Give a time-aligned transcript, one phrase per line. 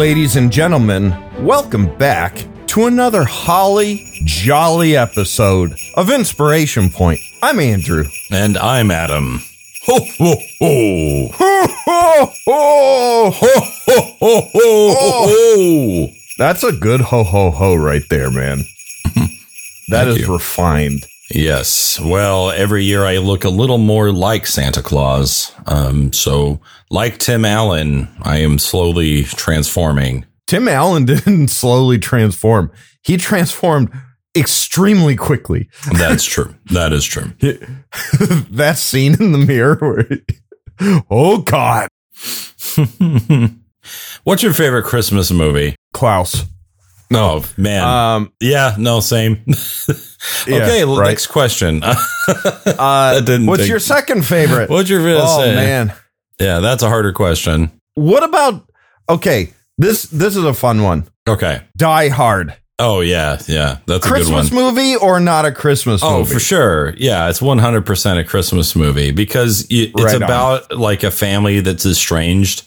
[0.00, 1.14] Ladies and gentlemen,
[1.44, 7.20] welcome back to another holly jolly episode of Inspiration Point.
[7.42, 8.04] I'm Andrew.
[8.30, 9.42] And I'm Adam.
[9.84, 11.28] Ho, ho, ho.
[11.34, 13.30] Ho, ho, ho.
[13.30, 16.08] Ho, ho, ho, ho, ho.
[16.38, 18.64] That's a good ho ho ho right there, man.
[19.90, 20.32] That Thank is you.
[20.32, 21.06] refined.
[21.30, 21.98] Yes.
[22.00, 25.52] Well, every year I look a little more like Santa Claus.
[25.66, 30.26] Um, so, like Tim Allen, I am slowly transforming.
[30.46, 32.72] Tim Allen didn't slowly transform.
[33.02, 33.90] He transformed
[34.36, 35.68] extremely quickly.
[35.92, 36.54] That's true.
[36.66, 37.32] That is true.
[38.50, 41.88] that scene in the mirror where Oh God.
[44.24, 45.76] What's your favorite Christmas movie?
[45.92, 46.44] Klaus.
[47.12, 47.82] Oh, man.
[47.84, 49.44] Um yeah, no, same.
[50.46, 51.08] Yeah, okay, right.
[51.08, 51.82] next question.
[52.66, 54.68] uh what's your second favorite?
[54.68, 55.22] What's your favorite?
[55.24, 55.94] oh man.
[56.38, 57.70] Yeah, that's a harder question.
[57.94, 58.68] What about
[59.08, 61.08] okay, this this is a fun one.
[61.28, 61.62] Okay.
[61.76, 62.54] Die Hard.
[62.78, 63.78] Oh, yeah, yeah.
[63.86, 64.74] That's a Christmas good one.
[64.74, 66.32] movie or not a Christmas Oh, movie?
[66.32, 66.94] for sure.
[66.96, 70.22] Yeah, it's 100% a Christmas movie because it's Right on.
[70.22, 72.62] about like a family that's estranged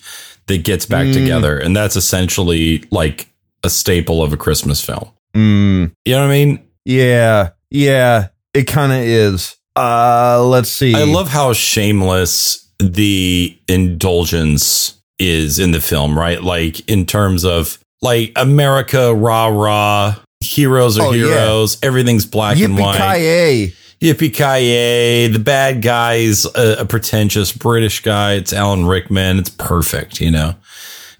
[0.45, 1.13] that gets back Mm.
[1.13, 1.57] together.
[1.57, 3.27] And that's essentially like
[3.63, 5.09] a staple of a Christmas film.
[5.35, 6.59] Mm, You know what I mean?
[6.85, 7.49] yeah.
[7.71, 8.27] Yeah.
[8.53, 9.55] It kind of is.
[9.75, 10.93] Uh let's see.
[10.93, 16.43] I love how shameless the indulgence is in the film, right?
[16.43, 21.25] Like in terms of like America, rah, rah, heroes are Oh, yeah.
[21.27, 22.99] heroes, everything's black and white.
[22.99, 23.73] Yippee-ki-yay.
[24.01, 28.33] Yippee ki The bad guy's a, a pretentious British guy.
[28.33, 29.39] It's Alan Rickman.
[29.39, 30.19] It's perfect.
[30.19, 30.55] You know,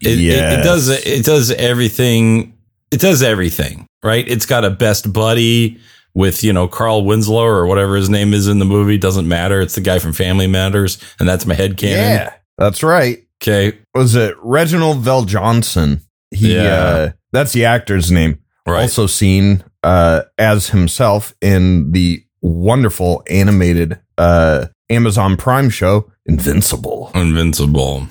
[0.06, 2.58] it, it, it does it does everything.
[2.92, 4.28] It does everything right.
[4.28, 5.80] It's got a best buddy
[6.14, 8.98] with you know Carl Winslow or whatever his name is in the movie.
[8.98, 9.62] Doesn't matter.
[9.62, 11.98] It's the guy from Family Matters, and that's my head canon.
[11.98, 12.34] Yeah.
[12.58, 13.26] That's right.
[13.42, 13.78] Okay.
[13.96, 16.02] Was it Reginald VelJohnson?
[16.32, 16.62] He Yeah.
[16.72, 18.40] uh that's the actor's name.
[18.68, 18.82] Right.
[18.84, 27.12] Also seen uh as himself in the wonderful animated uh Amazon Prime show Invincible.
[27.16, 28.08] Invincible.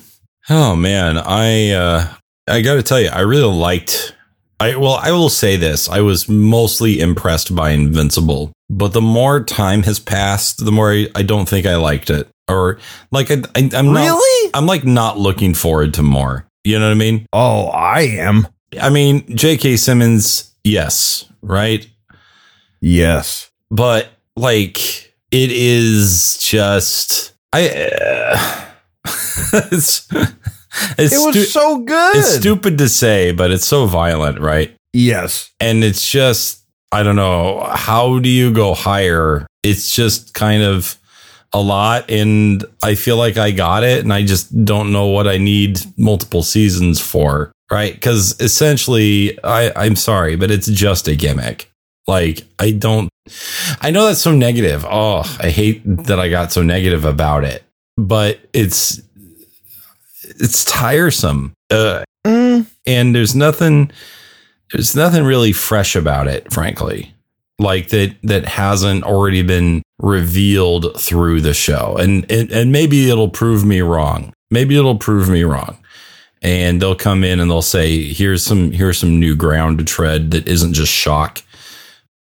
[0.49, 2.07] Oh man, I uh
[2.47, 4.15] I got to tell you, I really liked
[4.59, 5.89] I well, I will say this.
[5.89, 11.07] I was mostly impressed by Invincible, but the more time has passed, the more I,
[11.15, 12.29] I don't think I liked it.
[12.47, 12.79] Or
[13.11, 14.51] like I, I I'm not Really?
[14.53, 16.45] I'm like not looking forward to more.
[16.63, 17.25] You know what I mean?
[17.33, 18.47] Oh, I am.
[18.81, 19.77] I mean, J.K.
[19.77, 21.87] Simmons, yes, right?
[22.79, 23.51] Yes.
[23.69, 24.77] But like
[25.31, 28.65] it is just I uh,
[29.53, 30.07] it's
[30.97, 32.15] it's It was stu- so good.
[32.15, 34.75] it's stupid to say, but it's so violent, right?
[34.93, 35.51] Yes.
[35.59, 39.45] And it's just, I don't know, how do you go higher?
[39.63, 40.97] It's just kind of
[41.53, 42.09] a lot.
[42.09, 43.99] And I feel like I got it.
[44.03, 47.93] And I just don't know what I need multiple seasons for, right?
[47.93, 51.69] Because essentially, I, I'm sorry, but it's just a gimmick.
[52.07, 53.09] Like, I don't,
[53.81, 54.85] I know that's so negative.
[54.89, 57.63] Oh, I hate that I got so negative about it,
[57.97, 59.01] but it's,
[60.23, 61.53] it's tiresome.
[61.69, 63.91] Uh, Mm, and there's nothing
[64.71, 67.13] there's nothing really fresh about it frankly
[67.59, 73.27] like that that hasn't already been revealed through the show and and, and maybe it'll
[73.27, 75.77] prove me wrong maybe it'll prove me wrong
[76.41, 80.31] and they'll come in and they'll say here's some here's some new ground to tread
[80.31, 81.41] that isn't just shock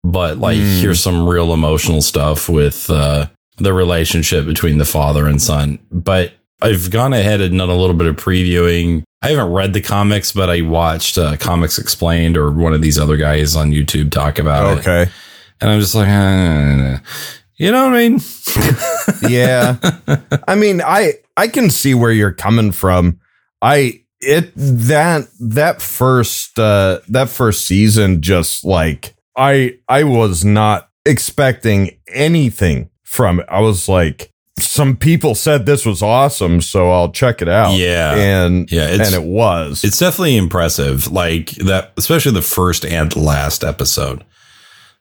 [0.04, 0.78] but like Hmm.
[0.78, 3.26] here's some real emotional stuff with uh
[3.58, 6.32] the relationship between the father and son but
[6.62, 10.30] i've gone ahead and done a little bit of previewing I haven't read the comics,
[10.30, 14.38] but I watched uh, Comics Explained or one of these other guys on YouTube talk
[14.38, 14.80] about it.
[14.80, 15.10] okay.
[15.60, 16.98] And I'm just like, uh,
[17.56, 18.20] you know what I mean?
[19.28, 19.76] Yeah.
[20.46, 23.18] I mean, I I can see where you're coming from.
[23.60, 30.90] I it that that first uh that first season just like I I was not
[31.04, 33.46] expecting anything from it.
[33.48, 37.76] I was like some people said this was awesome, so I'll check it out.
[37.76, 38.14] Yeah.
[38.16, 39.84] And Yeah, it's- and it was.
[39.84, 41.10] It's definitely impressive.
[41.12, 44.24] Like that, especially the first and last episode.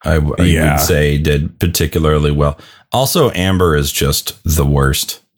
[0.06, 0.74] I, I Yeah.
[0.74, 2.60] would say did particularly well.
[2.92, 5.22] Also, Amber is just the worst.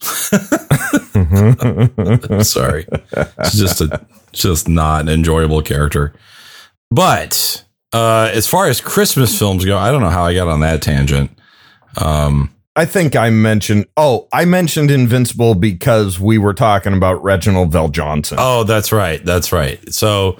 [2.42, 2.86] Sorry,
[3.44, 6.12] she's just a just not an enjoyable character.
[6.90, 10.60] But uh, as far as Christmas films go, I don't know how I got on
[10.60, 11.30] that tangent.
[11.96, 17.72] Um, I think I mentioned oh, I mentioned Invincible because we were talking about Reginald
[17.72, 18.36] VelJohnson.
[18.38, 19.92] oh, that's right, that's right.
[19.92, 20.38] So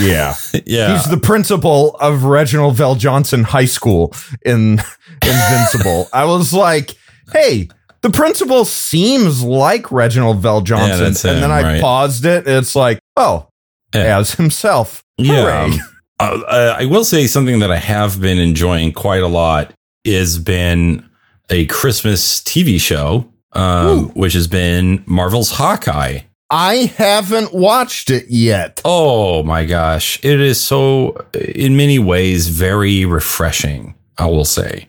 [0.00, 0.34] yeah.
[0.66, 4.12] yeah, He's the principal of Reginald VelJohnson High School
[4.44, 4.80] in
[5.22, 6.08] Invincible.
[6.12, 6.92] I was like,
[7.32, 7.68] hey,
[8.02, 10.98] the principal seems like Reginald VelJohnson.
[10.98, 11.80] that's and then I right.
[11.80, 12.46] paused it.
[12.46, 13.48] It's like, Oh,
[13.94, 14.18] Yeah.
[14.18, 15.02] as himself.
[15.16, 15.68] Yeah.
[15.68, 15.78] Hooray.
[16.20, 19.72] Uh, uh, I will say something that I have been enjoying quite a lot
[20.04, 21.08] has been
[21.50, 26.20] a Christmas TV show, um, which has been Marvel's Hawkeye.
[26.50, 28.80] I haven't watched it yet.
[28.84, 30.22] Oh my gosh.
[30.24, 34.88] It is so, in many ways, very refreshing, I will say.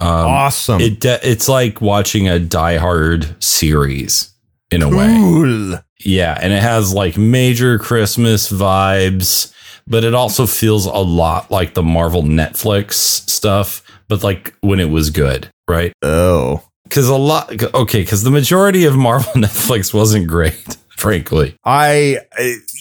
[0.00, 0.80] Um, awesome.
[0.80, 4.30] it de- It's like watching a Die Hard series
[4.70, 5.80] in a way.
[6.00, 9.52] Yeah, and it has like major Christmas vibes,
[9.88, 14.90] but it also feels a lot like the Marvel Netflix stuff, but like when it
[14.90, 15.92] was good, right?
[16.02, 16.62] Oh.
[16.84, 21.56] Because a lot, okay, because the majority of Marvel Netflix wasn't great, frankly.
[21.64, 22.18] I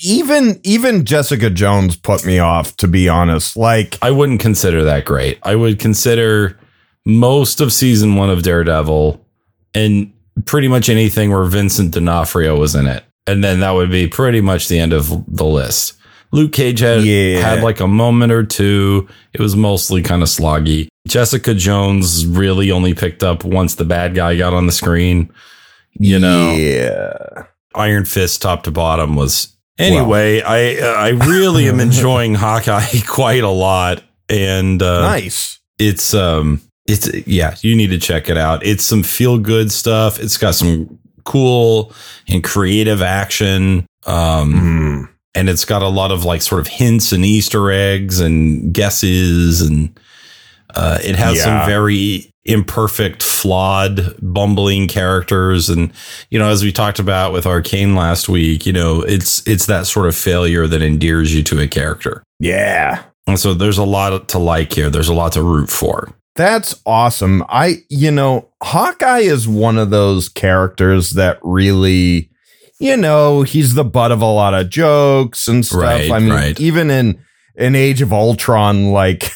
[0.04, 3.58] even even Jessica Jones put me off to be honest.
[3.58, 5.40] Like I wouldn't consider that great.
[5.44, 6.58] I would consider
[7.06, 9.26] most of season one of Daredevil
[9.74, 10.14] and
[10.46, 13.04] pretty much anything where Vincent D'Onofrio was in it.
[13.26, 15.97] And then that would be pretty much the end of the list.
[16.32, 17.40] Luke Cage had, Yeah.
[17.42, 19.08] had like a moment or two.
[19.34, 20.88] It was mostly kind of sloggy.
[21.08, 25.30] Jessica Jones really only picked up once the bad guy got on the screen.
[26.00, 27.44] You know, Yeah.
[27.76, 30.42] Iron Fist top to bottom was anyway.
[30.42, 35.60] I I really am enjoying Hawkeye quite a lot, and uh, nice.
[35.80, 38.66] it's um it's yeah you need to check it out.
[38.66, 40.20] It's some feel good stuff.
[40.20, 41.94] It's got some cool
[42.28, 43.86] and creative action.
[44.06, 45.10] Um, Mm.
[45.36, 49.62] And it's got a lot of like sort of hints and Easter eggs and guesses,
[49.62, 49.98] and
[50.76, 55.92] uh, it has some very imperfect, flawed, bumbling characters, and
[56.30, 59.86] you know, as we talked about with Arcane last week, you know, it's it's that
[59.88, 63.04] sort of failure that endears you to a character, Yeah.
[63.28, 64.90] and so there's a lot to like here.
[64.90, 66.14] There's a lot to root for.
[66.36, 67.44] That's awesome.
[67.50, 72.30] I, you know, Hawkeye is one of those characters that really,
[72.80, 75.82] you know, he's the butt of a lot of jokes and stuff.
[75.82, 76.60] Right, I mean, right.
[76.60, 77.20] even in
[77.56, 79.32] an Age of Ultron, like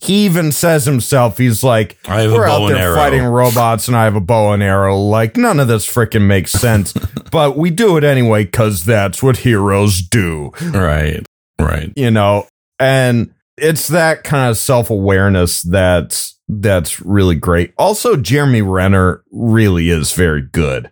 [0.00, 2.96] he even says himself, he's like, I have we're bow out and there arrow.
[2.96, 4.96] fighting robots and I have a bow and arrow.
[4.98, 6.92] Like none of this freaking makes sense,
[7.30, 11.24] but we do it anyway because that's what heroes do Right,
[11.60, 11.92] right.
[11.96, 12.46] you know
[12.80, 20.12] and it's that kind of self-awareness that's that's really great also jeremy renner really is
[20.12, 20.90] very good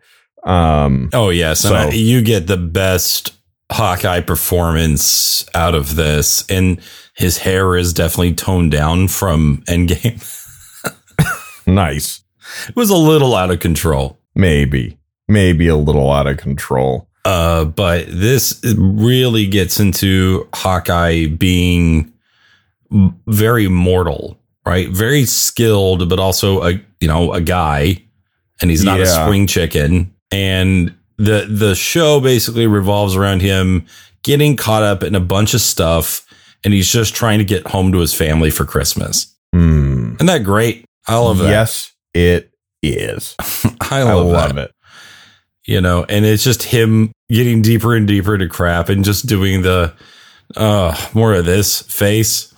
[0.49, 3.33] um Oh yes, and So- I, you get the best
[3.71, 6.81] Hawkeye performance out of this, and
[7.15, 10.25] his hair is definitely toned down from Endgame.
[11.67, 12.23] nice
[12.69, 14.97] it was a little out of control, maybe
[15.29, 22.11] maybe a little out of control uh, but this really gets into Hawkeye being
[23.27, 24.89] very mortal, right?
[24.89, 28.03] Very skilled, but also a you know a guy,
[28.63, 29.25] and he's not a Yeah.
[29.27, 30.15] spring chicken.
[30.31, 33.87] And the the show basically revolves around him
[34.23, 36.27] getting caught up in a bunch of stuff,
[36.65, 39.35] and he's just trying to get home to his family for Christmas.
[39.53, 40.15] Hmm.
[40.15, 40.85] Isn't that great?
[41.09, 41.49] I love that.
[41.49, 42.51] yes it
[42.83, 44.65] is I i love, love, that.
[44.67, 44.75] it
[45.65, 49.63] You know, and it's just him getting deeper and deeper into crap and just doing
[49.63, 49.95] the
[50.57, 52.55] uh more of this face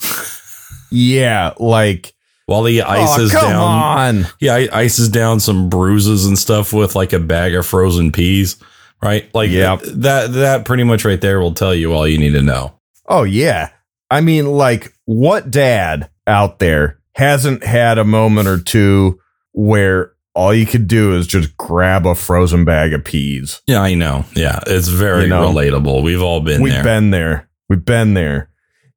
[0.90, 2.12] yeah like
[2.50, 3.62] while he oh, ices come down.
[3.62, 8.56] on Yeah, ices down some bruises and stuff with like a bag of frozen peas,
[9.00, 9.32] right?
[9.34, 9.82] Like Yep.
[9.82, 12.74] that that pretty much right there will tell you all you need to know.
[13.08, 13.70] Oh yeah.
[14.10, 19.20] I mean, like, what dad out there hasn't had a moment or two
[19.52, 23.62] where all you could do is just grab a frozen bag of peas?
[23.68, 24.24] Yeah, I know.
[24.34, 25.48] Yeah, it's very You know?
[25.48, 26.02] relatable.
[26.02, 26.82] We've all been We've there.
[26.82, 27.48] been there.
[27.68, 28.50] We've been there.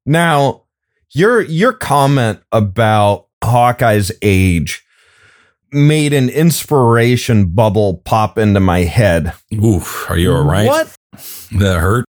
[0.06, 0.64] Now,
[1.12, 4.84] your your comment about Hawkeye's age
[5.72, 9.34] made an inspiration bubble pop into my head.
[9.54, 10.68] Oof, are you all right?
[10.68, 10.96] What?
[11.60, 12.06] That hurt?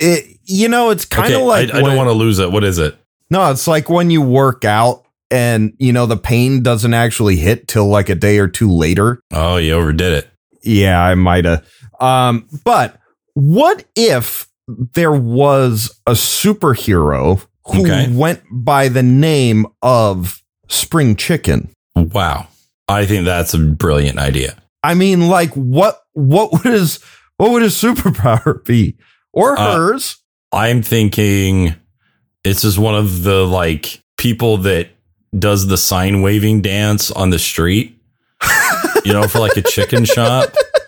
[0.00, 2.52] It, you know, it's kind of Okay, like I, I don't want to lose it.
[2.52, 2.96] What is it?
[3.30, 7.68] No, it's like when you work out and you know the pain doesn't actually hit
[7.68, 9.20] till like a day or two later.
[9.32, 10.30] Oh, you overdid it.
[10.62, 11.68] Yeah, I might have.
[12.00, 12.98] Um, but
[13.34, 18.08] what if there was a superhero who Okay.
[18.10, 21.70] went by the name of Spring Chicken?
[21.94, 22.48] Wow.
[22.88, 24.56] I think that's a brilliant idea.
[24.82, 27.00] I mean, like what what would his
[27.36, 28.96] what would his superpower be?
[29.32, 30.16] Or Uh, hers?
[30.52, 31.74] I'm thinking
[32.44, 34.88] it's just one of the like people that
[35.38, 38.00] does the sign waving dance on the street,
[39.04, 40.48] you know, for like a chicken shop.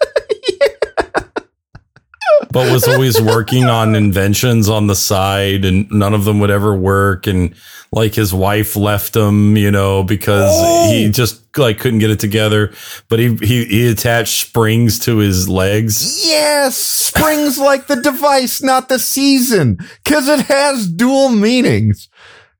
[2.50, 6.74] but was always working on inventions on the side and none of them would ever
[6.74, 7.26] work.
[7.26, 7.54] And
[7.92, 10.90] like his wife left him, you know, because Oh!
[10.92, 12.72] he just like couldn't get it together.
[13.08, 16.24] But he, he, he attached springs to his legs.
[16.26, 22.08] Yes, springs like the device, not the season, because it has dual meanings.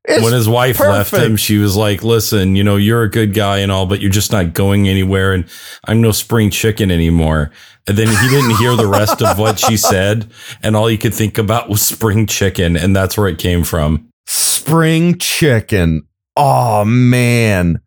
[0.05, 3.35] It's when his wife left him, she was like, listen, you know, you're a good
[3.35, 5.31] guy and all, but you're just not going anywhere.
[5.33, 5.45] And
[5.85, 7.51] I'm no spring chicken anymore.
[7.87, 10.31] And then he didn't hear the rest of what she said.
[10.63, 12.75] And all he could think about was spring chicken.
[12.75, 14.07] And that's where it came from.
[14.25, 16.07] spring chicken.
[16.35, 17.81] Oh man.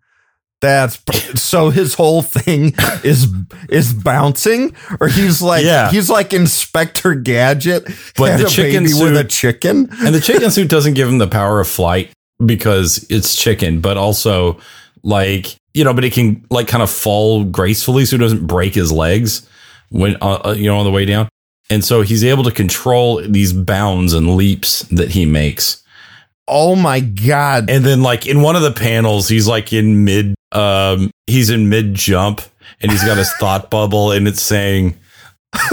[0.64, 0.98] That's
[1.42, 3.26] so his whole thing is
[3.68, 5.90] is bouncing, or he's like Yeah.
[5.90, 7.84] he's like Inspector Gadget,
[8.16, 9.88] But the chicken baby with a chicken.
[10.00, 12.10] And the chicken suit doesn't give him the power of flight
[12.44, 14.58] because it's chicken, but also
[15.02, 18.74] like, you know, but it can like kind of fall gracefully so it doesn't break
[18.74, 19.46] his legs
[19.90, 21.28] when, uh, uh, you know, on the way down.
[21.68, 25.82] And so he's able to control these bounds and leaps that he makes.
[26.48, 27.70] Oh my god!
[27.70, 31.68] And then like in one of the panels, he's like in mid, um, he's in
[31.68, 32.40] mid jump
[32.80, 34.98] and he's got his thought bubble and it's saying,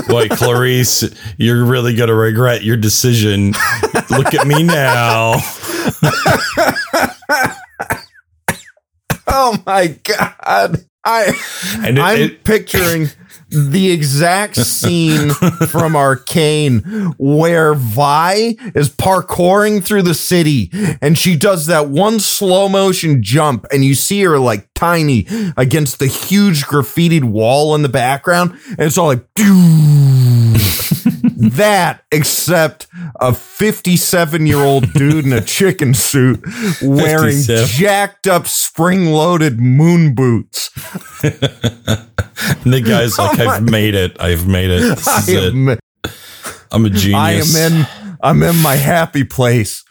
[0.10, 1.04] like Clarice,
[1.38, 3.54] you're really going to regret your decision.
[4.12, 5.36] Look at me now.
[9.34, 10.84] Oh my god!
[11.06, 11.34] I
[11.86, 13.08] And it, I'm it- picturing
[13.52, 16.80] the exact scene from Arcane
[17.18, 20.70] where Vi is parkouring through the city
[21.02, 25.28] and she does that one slow motion jump and you see her like tiny
[25.58, 29.26] against the huge graffitied wall in the background and it's all like
[31.56, 32.88] that except
[33.20, 36.40] a 57 year old dude in a chicken suit
[36.82, 37.68] wearing 57.
[37.68, 40.70] jacked up spring loaded moon boots
[42.64, 44.20] the guy's like, Oh I've made it.
[44.20, 44.82] I've made it.
[44.82, 45.54] This I is it.
[45.54, 45.78] am,
[46.72, 47.56] I'm a genius.
[47.56, 47.88] I am in
[48.22, 49.84] I'm in my happy place.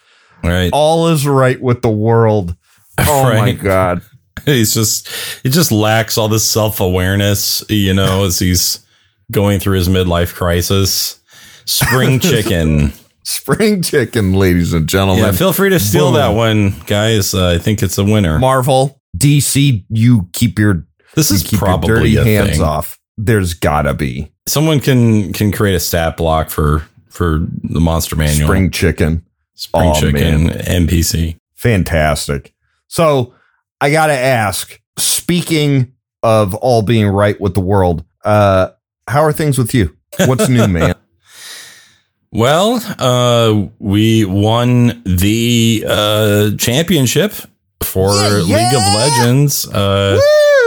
[0.42, 0.70] Right.
[0.72, 2.56] All is right with the world.
[3.02, 4.02] Oh my god.
[4.44, 5.08] He's just,
[5.42, 8.84] he just lacks all this self awareness, you know, as he's
[9.30, 11.20] going through his midlife crisis.
[11.64, 12.92] Spring chicken.
[13.24, 15.24] Spring chicken, ladies and gentlemen.
[15.24, 16.14] Yeah, feel free to steal Boom.
[16.14, 17.34] that one, guys.
[17.34, 18.38] Uh, I think it's a winner.
[18.38, 22.62] Marvel, DC, you keep your this is keep your probably dirty a hands thing.
[22.62, 22.98] off.
[23.16, 28.48] There's gotta be Someone can can create a stat block for for the monster manual.
[28.48, 29.24] spring chicken.
[29.54, 30.58] Spring Oh, chicken man.
[30.86, 31.36] NPC.
[31.54, 32.54] Fantastic.
[32.88, 33.34] So
[33.80, 38.70] I gotta ask, speaking of all being right with the world, uh,
[39.10, 39.96] how are things with you?
[40.26, 40.94] What's new, man?
[42.32, 47.32] Well, uh, we won the uh, championship
[47.82, 48.94] for Yeah, League of.
[48.94, 49.66] Legends.
[49.66, 50.20] Uh,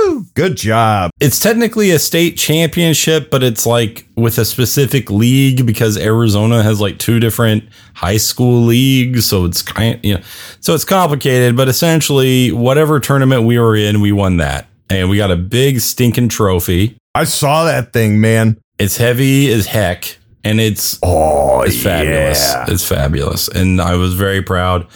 [0.06, 0.26] Woo!
[0.34, 1.12] Good job.
[1.22, 6.82] it's technically a state championship, but it's like with a specific league because Arizona has
[6.82, 9.26] like two different high school leagues.
[9.26, 10.22] So it's kind you know,
[10.60, 14.68] so it's complicated, but essentially whatever tournament we were in, we won that.
[14.90, 16.98] And we got a big stinking trophy.
[17.15, 18.58] I saw that thing, man.
[18.79, 22.39] It's heavy as heck and it's Oh, it's fabulous.
[22.39, 22.65] yeah.
[22.67, 23.48] It's fabulous.
[23.48, 24.88] And I was very proud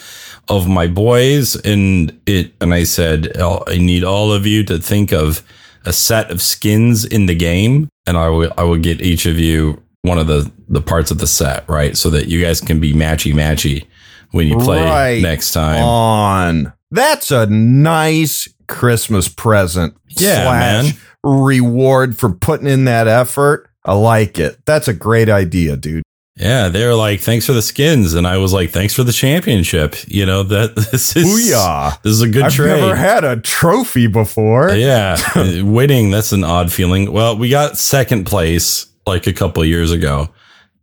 [0.49, 4.77] of my boys and it and I said "Oh, I need all of you to
[4.79, 5.43] think of
[5.85, 9.37] a set of skins in the game and I will I will get each of
[9.37, 11.95] you one of the the parts of the set, right?
[11.97, 13.85] So that you guys can be matchy matchy
[14.31, 15.83] when you play Right next time.
[15.83, 16.73] On.
[16.91, 19.95] That's a nice Christmas present.
[20.07, 20.93] Yeah, man.
[21.27, 23.69] Reward for putting in that effort.
[23.83, 24.57] I like it.
[24.65, 26.03] That's a great idea, dude.
[26.35, 29.11] Yeah, they were like, "Thanks for the skins," and I was like, "Thanks for the
[29.11, 31.99] championship." You know that this is Booyah.
[32.03, 32.79] this is a good I've trade.
[32.79, 34.69] never had a trophy before.
[34.71, 35.17] Yeah,
[35.63, 37.11] winning, that's an odd feeling.
[37.11, 40.29] Well, we got second place like a couple of years ago.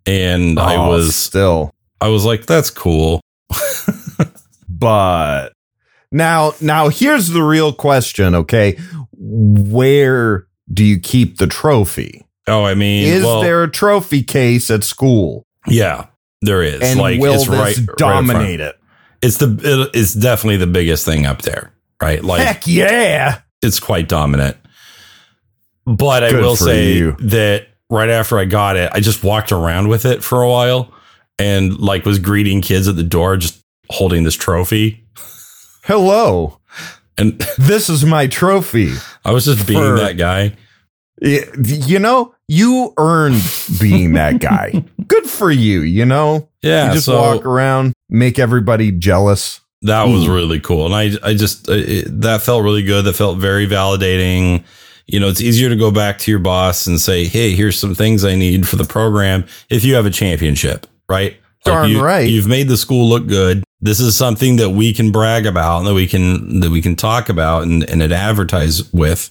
[0.06, 1.70] And I Oh, was still,
[2.00, 3.20] I was like, that's cool.
[4.68, 5.50] but
[6.12, 8.34] now, now here's the real question.
[8.34, 8.78] Okay,
[9.18, 12.26] where do you keep the trophy?
[12.46, 15.46] Oh, I mean, Is well, there a trophy case at school?
[15.66, 16.06] yeah,
[16.42, 16.80] there is.
[16.82, 18.78] And like will it's this right, right dominate it?
[19.22, 22.22] It's the it, it's definitely the biggest thing up there, right?
[22.22, 23.40] Like Heck yeah!
[23.62, 24.56] it's quite dominant.
[25.86, 27.12] But I will say you.
[27.20, 30.92] that right after I got it, I just walked around with it for a while
[31.38, 35.04] and like was greeting kids at the door just holding this trophy.
[35.84, 36.60] Hello,
[37.18, 38.92] And this is my trophy.
[39.24, 40.54] I was just being that guy.
[41.20, 43.42] You know, you earned
[43.80, 44.84] being that guy.
[45.06, 45.80] Good for you.
[45.82, 49.60] You know, Yeah, you just so walk around, make everybody jealous.
[49.82, 53.04] that was really cool, and I I just it, that felt really good.
[53.04, 54.64] That felt very validating.
[55.06, 57.94] you know, it's easier to go back to your boss and say, Hey, here's some
[57.94, 61.36] things I need for the program if you have a championship, right?
[61.64, 62.28] Darn you, right.
[62.28, 63.64] You've made the school look good.
[63.80, 66.96] This is something that we can brag about and that we can, that we can
[66.96, 69.30] talk about and, and it advertise with,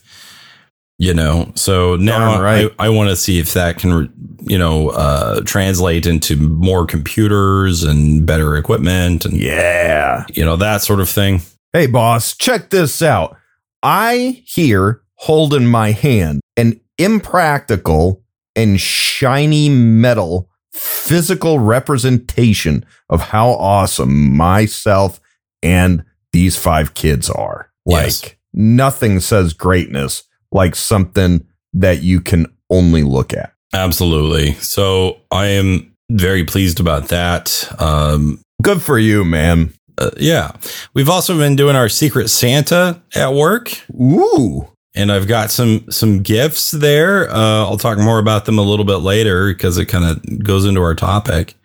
[0.98, 1.52] you know?
[1.56, 2.72] So now right.
[2.80, 4.12] I, I want to see if that can,
[4.42, 10.26] you know, uh, translate into more computers and better equipment and, Yeah.
[10.34, 11.42] you know, that sort of thing.
[11.72, 13.36] Hey, boss, check this out.
[13.82, 18.24] I here holding my hand an impractical
[18.56, 25.20] and shiny metal physical representation of how awesome myself
[25.62, 27.70] and these five kids are.
[27.86, 28.32] Like, Yes.
[28.54, 33.54] nothing says greatness like something that you can only look at.
[33.74, 34.54] Absolutely.
[34.56, 37.68] So I am very pleased about that.
[37.80, 39.74] Um, Good for you, man.
[39.98, 40.52] uh, yeah.
[40.94, 43.72] We've also been doing our Secret Santa at work.
[44.00, 44.68] Ooh.
[44.96, 47.30] And I've got some some gifts there.
[47.30, 50.66] Uh, I'll talk more about them a little bit later because it kind of goes
[50.66, 51.56] into our topic.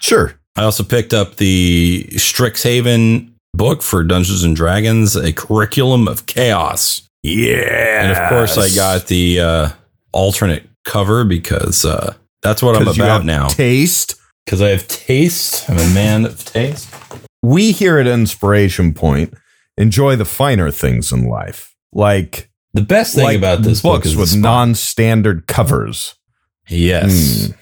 [0.00, 0.34] Sure.
[0.56, 7.02] I also picked up the Strixhaven book for Dungeons and Dragons, a curriculum of chaos,
[7.22, 8.02] Yeah.
[8.02, 9.68] and of course I got the uh,
[10.12, 13.48] alternate cover because uh, that's what I'm about now.
[13.48, 14.16] Taste.
[14.44, 15.68] Because I have taste.
[15.70, 16.88] I'm a man of taste.
[17.42, 19.34] we here at Inspiration Point
[19.76, 24.16] enjoy the finer things in life, like The best thing like about this book is
[24.16, 26.14] with non-standard covers.
[26.68, 27.46] Yes.
[27.46, 27.52] Hmm.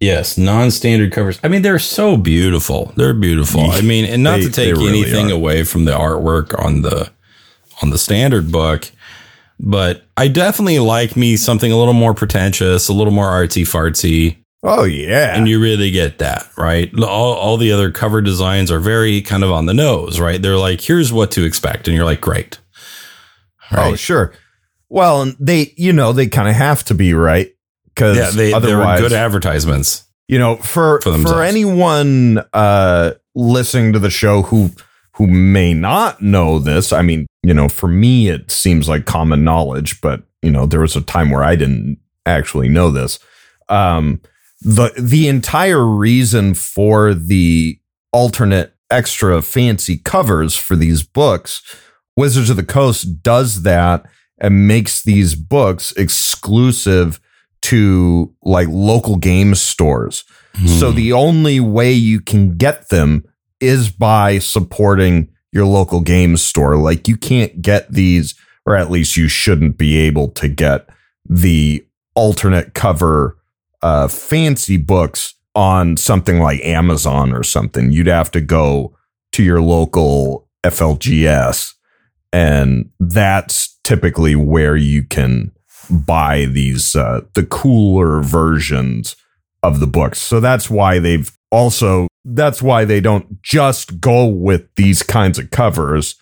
[0.00, 1.38] Yes, non-standard covers.
[1.44, 2.92] I mean, they're so beautiful.
[2.96, 3.70] They're beautiful.
[3.70, 5.34] I mean, and not They- to take really anything are.
[5.34, 7.10] away from the artwork on the
[7.82, 8.90] on the standard book,
[9.58, 14.36] but I definitely like me something a little more pretentious, a little more artsy fartsy,
[14.64, 16.92] Oh yeah, and you really get that, right?
[17.00, 20.40] All, all the other cover designs are very kind of on the nose, right?
[20.40, 22.58] They're like, here's what to expect, and you're like, great.
[23.72, 24.32] oh sure.
[24.92, 27.50] Well, and they, you know, they kind of have to be right
[27.86, 30.04] because yeah, they, otherwise, good advertisements.
[30.28, 34.70] you know, for for for, anyone uh, listening to the show who
[35.14, 39.44] who may not know this, I mean, you know, for me it seems like common
[39.44, 43.18] knowledge, but you know, there was a time where I didn't actually know this.
[43.70, 44.20] Um,
[44.60, 47.80] the the entire reason for the
[48.12, 51.62] alternate extra fancy covers for these books,
[52.14, 54.04] Wizards of the Coast does that
[54.42, 57.18] and makes these books exclusive
[57.62, 60.24] to like local game stores.
[60.66, 60.96] So Hmm.
[60.96, 63.24] the only way you can get them
[63.60, 66.76] is by supporting your local game store.
[66.76, 68.34] Like you can't get these,
[68.66, 70.88] or at least you shouldn't be able to get
[71.28, 73.38] the alternate cover
[73.82, 77.92] uh, fancy books on something like Amazon or something.
[77.92, 78.96] You'd have to go
[79.32, 81.74] to your local FLGS,
[82.32, 85.52] and that's typically where you can
[85.90, 89.16] buy these uh, the cooler versions
[89.62, 90.20] of the books.
[90.20, 95.50] So that's why they've also that's why they don't just go with these kinds of
[95.50, 96.16] covers.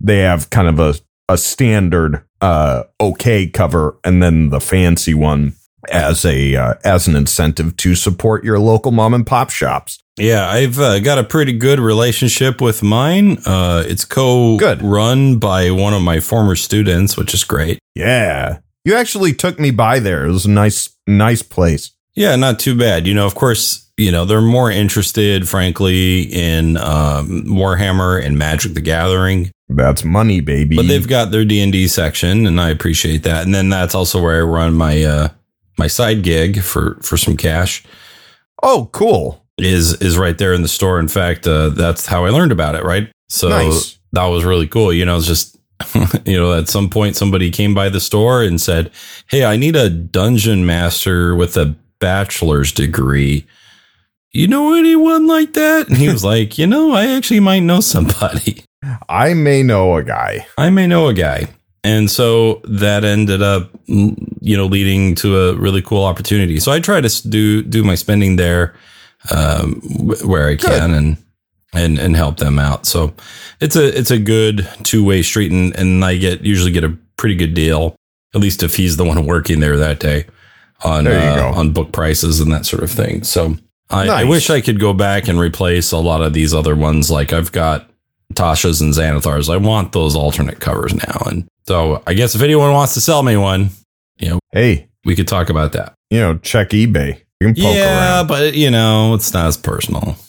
[0.00, 0.94] They have kind of a
[1.30, 5.52] a standard uh okay cover and then the fancy one
[5.88, 10.02] as a uh, as an incentive to support your local mom and pop shops.
[10.16, 13.38] Yeah, I've uh, got a pretty good relationship with mine.
[13.46, 14.80] Uh, it's Good.
[14.80, 17.78] co-run by one of my former students, which is great.
[17.94, 18.58] Yeah.
[18.84, 20.24] You actually took me by there.
[20.26, 21.92] It was a nice nice place.
[22.14, 23.06] Yeah, not too bad.
[23.06, 28.74] You know, of course, you know they're more interested, frankly, in um, Warhammer and Magic:
[28.74, 30.74] The Gathering, That's money, baby.
[30.76, 33.44] but they've got their D and D section, and I appreciate that.
[33.44, 35.28] And then that's also where I run my uh,
[35.78, 37.84] my side gig for for some cash.
[38.62, 39.44] Oh, cool.
[39.58, 40.98] is is right there in the store.
[41.00, 42.84] In fact, uh, that's how I learned about it.
[42.84, 43.98] Right, so Nice.
[44.12, 44.92] that was really cool.
[44.92, 45.56] You know, it's just
[46.26, 48.90] you know at some point somebody came by the store and said,
[49.30, 53.46] "Hey, I need a dungeon master with a bachelor's degree."
[54.30, 55.88] You know anyone like that?
[55.88, 58.62] And he was like, you know, I actually might know somebody.
[59.08, 60.46] I may know a guy.
[60.58, 61.48] I may know a guy.
[61.84, 66.58] And so that ended up, mm, you know, leading to a really cool opportunity.
[66.60, 68.74] So I try to do do my spending there
[69.30, 69.80] um,
[70.24, 71.16] where I can and
[71.72, 72.86] and and help them out.
[72.86, 73.14] So
[73.60, 76.96] it's a it's a good two way street, and and I get usually get a
[77.16, 77.94] pretty good deal,
[78.34, 80.26] at least if he's the one working there that day
[80.84, 83.22] on uh, on book prices and that sort of thing.
[83.24, 83.56] So
[83.90, 87.10] I, I wish I could go back and replace a lot of these other ones.
[87.10, 87.88] Like I've got
[88.34, 89.48] Tasha's and Xanathar's.
[89.48, 91.22] I want those alternate covers now.
[91.26, 93.70] And so I guess if anyone wants to sell me one,
[94.18, 95.94] you know, Hey, we could talk about that.
[96.10, 97.20] you know, check eBay.
[97.40, 98.26] You can poke yeah, around.
[98.28, 100.16] but you know, it's not as personal.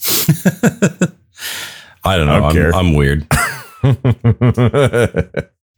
[2.04, 2.46] I don't know.
[2.46, 2.76] I don't I'm.
[2.76, 3.26] I'm weird.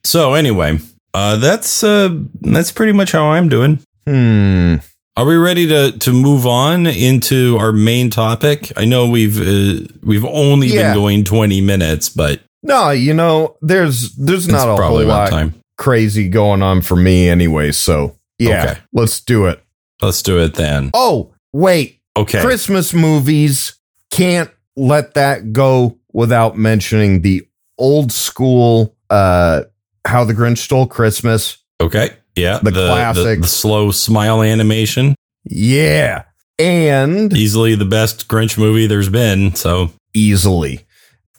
[0.03, 0.79] So anyway,
[1.13, 2.10] Uh, that's uh,
[2.41, 3.79] that's pretty much how I'm doing.
[4.07, 4.75] Hmm.
[5.21, 8.71] Are we ready to to move on into our main topic?
[8.75, 10.93] I know we've uh, we've only Yeah.
[10.93, 15.53] been going 20 minutes, but No, you know, there's there's not a whole lot time.
[15.77, 17.71] crazy going on for me anyway.
[17.71, 18.79] So yeah, Okay.
[18.93, 19.62] let's do it.
[20.01, 20.89] Let's do it then.
[20.95, 21.99] Oh, wait.
[22.17, 22.41] Okay.
[22.41, 23.75] Christmas movies
[24.10, 27.45] can't let that go without mentioning the
[27.77, 29.62] old school uh
[30.03, 31.60] How the Grinch Stole Christmas.
[31.79, 32.10] Okay.
[32.41, 32.60] Yeah.
[32.62, 33.41] The classic.
[33.41, 35.15] the slow smile animation.
[35.45, 36.23] Yeah.
[36.60, 39.56] And Easily the best Grinch movie there's been.
[39.56, 40.86] So easily.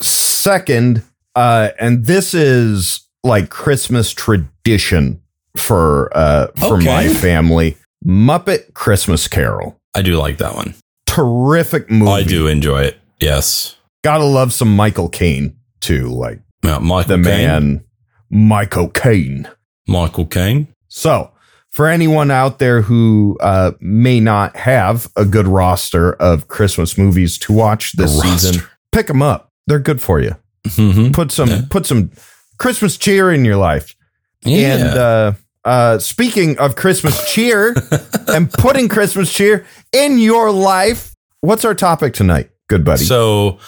[0.01, 1.03] Second,
[1.37, 5.23] uh and this is like Christmas tradition
[5.57, 6.87] for uh for Okay.
[6.87, 7.77] my family.
[8.05, 9.79] Muppet Christmas Carol.
[9.95, 10.75] I do like that one.
[11.07, 12.11] Terrific movie.
[12.11, 12.99] I do enjoy it.
[13.21, 13.77] Yes.
[14.03, 17.47] Gotta love some Michael Caine too, like Yeah, Michael the Caine.
[17.47, 17.85] man
[18.31, 19.49] Michael Caine.
[19.87, 20.67] Michael Caine.
[20.95, 21.31] So,
[21.71, 27.39] for anyone out there who uh, may not have a good roster of Christmas movies
[27.39, 29.51] to watch this season, pick them up.
[29.67, 30.37] They're good for you.
[30.67, 31.15] Mhm.
[31.15, 31.63] Put some Yeah.
[31.71, 32.11] put some
[32.59, 33.97] Christmas cheer in your life.
[34.45, 34.59] Yeah.
[34.77, 35.33] And uh,
[35.65, 37.75] uh, speaking of Christmas cheer
[38.29, 42.51] and putting Christmas cheer in your life, what's our topic tonight?
[42.69, 43.05] Good buddy.
[43.05, 43.59] So,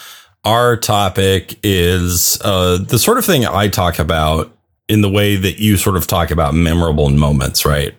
[0.44, 4.54] our topic is uh, the sort of thing I talk about
[4.88, 7.94] in the way that you sort of talk about memorable moments, right?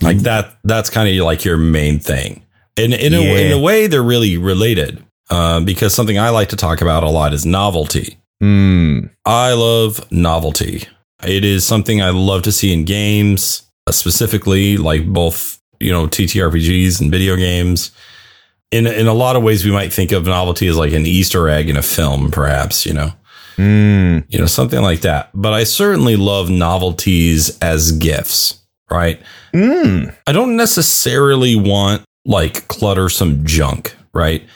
[0.00, 0.58] Like that.
[0.64, 2.44] That's kind of like your main thing,
[2.76, 6.56] and in a, in a way, they're really related uh, because something I like to
[6.56, 8.18] talk about a lot is novelty.
[8.40, 9.06] Hmm.
[9.24, 10.86] I love novelty.
[11.26, 16.06] It is something I love to see in games, uh, specifically like both, you know,
[16.06, 17.90] TTRPGs and video games.
[18.70, 21.48] In in a lot of ways, we might think of novelty as like an Easter
[21.48, 23.12] egg in a film, perhaps, you know,
[23.58, 24.20] Hmm.
[24.28, 25.30] you know, something like that.
[25.34, 29.20] But I certainly love novelties as gifts, right?
[29.52, 30.10] Hmm.
[30.28, 34.46] I don't necessarily want like cluttersome junk, right?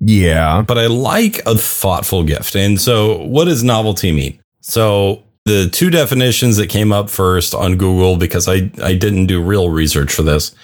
[0.00, 0.62] Yeah.
[0.66, 2.56] but I like a thoughtful gift.
[2.56, 4.40] And so, what does novelty mean?
[4.62, 9.42] So, the two definitions that came up first on Google, because I, I didn't do
[9.42, 10.54] real research for this,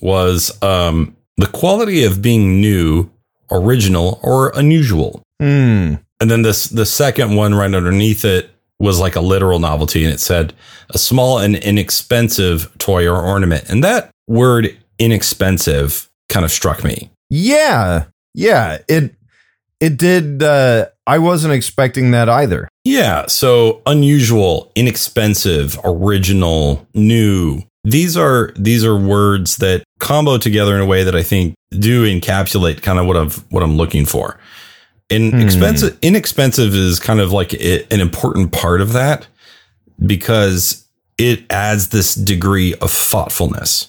[0.00, 3.10] was um, the quality of being new,
[3.50, 5.22] original, or unusual.
[5.40, 5.96] Hmm.
[6.20, 10.12] And then this the second one right underneath it was like a literal novelty, and
[10.12, 10.52] it said
[10.90, 13.68] a small and inexpensive toy or ornament.
[13.68, 17.10] And that word inexpensive kind of struck me.
[17.30, 18.04] Yeah.
[18.34, 18.78] Yeah.
[18.88, 19.14] It
[19.80, 22.68] it did uh I wasn't expecting that either.
[22.84, 23.26] Yeah.
[23.26, 27.62] So unusual, inexpensive, original, new.
[27.84, 32.04] These are these are words that combo together in a way that I think do
[32.04, 34.38] encapsulate kind of what I've what I'm looking for.
[35.10, 35.40] And Hmm.
[35.40, 39.26] expensive inexpensive is kind of like i- an important part of that
[40.04, 40.84] because
[41.18, 43.88] it adds this degree of thoughtfulness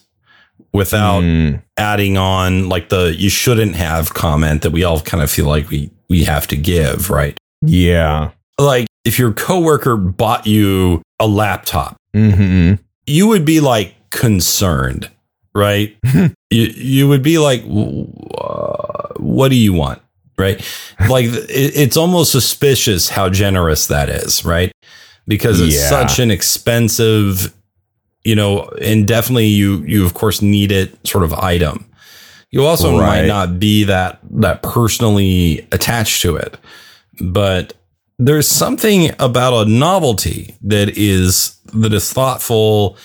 [0.73, 1.55] without Hmm.
[1.77, 5.69] adding on like the you shouldn't have comment that we all kind of feel like
[5.69, 7.37] we we have to give, right?
[7.61, 8.29] Yeah.
[8.59, 12.73] like if your coworker bought you a laptop, hmm
[13.07, 15.09] you would be like concerned,
[15.53, 15.95] right?
[16.51, 20.01] you you would be like, "W- uh, what do you want,
[20.37, 20.57] right?
[21.09, 24.71] Like it, it's almost suspicious how generous that is, right?
[25.27, 25.89] Because it's Yeah.
[25.89, 27.53] such an expensive,
[28.23, 31.85] you know, and definitely you you of course need it sort of item.
[32.51, 36.57] You also might not be that that personally attached to it,
[37.19, 37.73] but
[38.17, 42.97] there's something about a novelty that is that is thoughtful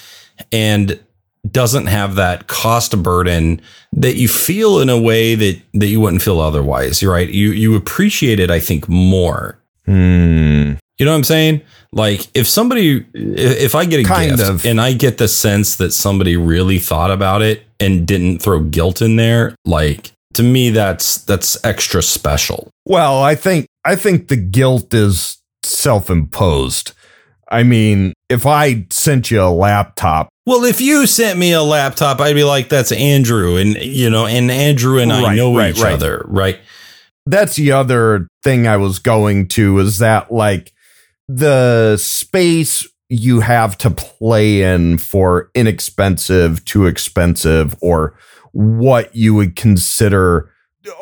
[0.52, 1.00] and
[1.48, 3.60] doesn't have that cost burden
[3.92, 7.00] that you feel in a way that that you wouldn't feel otherwise.
[7.00, 7.28] You're right.
[7.28, 9.58] You you appreciate it, I think, more.
[9.86, 10.74] Hmm.
[10.98, 11.62] You know what I'm saying?
[11.92, 14.66] Like if somebody, if if I get a Kind gift of.
[14.66, 19.00] and I get the sense that somebody really thought about it and didn't throw guilt
[19.00, 22.70] in there, like to me, that's that's extra special.
[22.84, 26.92] Well, I think I think the guilt is self-imposed.
[27.50, 32.20] I mean, if I sent you a laptop, Well, if you sent me a laptop,
[32.20, 35.82] I'd be like, "That's Andrew," and you know, and Andrew and I know right, each
[35.82, 35.92] right.
[35.92, 36.58] other, right?
[37.26, 40.72] that's the other thing I was going to is that like
[41.28, 48.14] the space you have to play in for inexpensive, too expensive, or
[48.52, 50.52] what you would consider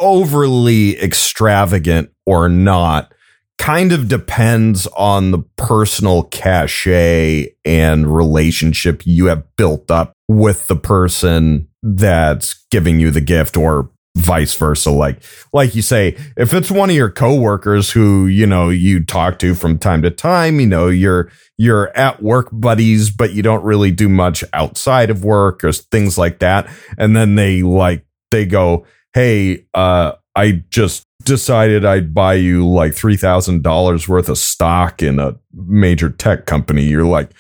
[0.01, 3.13] overly extravagant or not
[3.59, 10.77] kind of depends on the personal cachet and relationship you have built up with the
[10.77, 14.91] person that's giving you the gift or vice versa.
[14.91, 19.39] Like, like you say, if it's one of your coworkers who, you know, you talk
[19.41, 23.65] to from time to time, you know, you're, you're at work buddies, but you don't
[23.65, 26.69] really do much outside of work or things like that.
[26.97, 32.93] And then they like, they go, Hey, uh, I just decided I'd buy you like
[32.93, 36.83] $3,000 worth of stock in a major tech company.
[36.83, 37.31] You're like,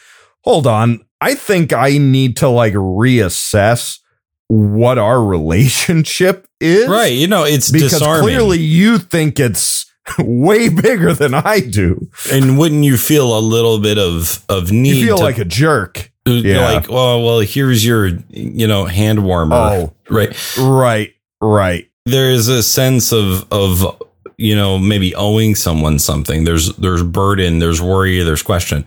[0.44, 1.01] hold on.
[1.20, 3.98] I think I need to like reassess
[4.46, 6.88] what our relationship is.
[6.88, 7.12] Right.
[7.12, 8.22] You know, it's Because disarming.
[8.22, 9.85] clearly you think it's
[10.18, 12.09] way bigger than I do.
[12.33, 15.44] and wouldn't you feel a little bit of of need You feel to like a
[15.44, 16.12] jerk.
[16.27, 16.72] Yeah.
[16.72, 19.57] like, oh well, here's your, you know, hand warmer.
[19.57, 19.94] Oh.
[20.11, 20.37] Right.
[20.59, 21.14] Right.
[21.40, 21.88] Right.
[22.11, 24.03] There is a sense of, of,
[24.37, 26.44] you know, maybe owing someone something.
[26.44, 28.85] There's, there's burden, there's worry, there's question.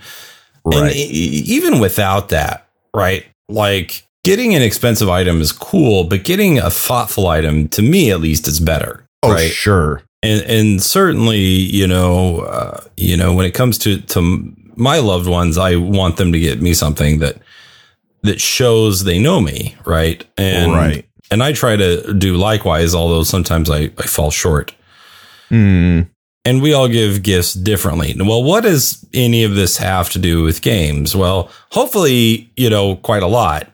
[0.63, 0.95] Right.
[0.95, 3.25] e- even without that, right?
[3.49, 8.21] Like getting an expensive item is cool, but getting a thoughtful item, to me at
[8.21, 9.05] least, is better.
[9.23, 9.51] oh, right.
[9.51, 10.03] sure.
[10.23, 14.21] and and certainly you know uh, you know when it comes to to
[14.75, 17.37] my loved ones i want them to get me something that
[18.23, 21.05] that shows they know me right and right.
[21.31, 24.75] And i try to do likewise although sometimes i i fall short.
[25.49, 26.01] Hmm.
[26.45, 28.15] and we all give gifts differently.
[28.17, 31.15] Well what does any of this have to do with games?
[31.15, 33.69] Well hopefully you know quite a lot.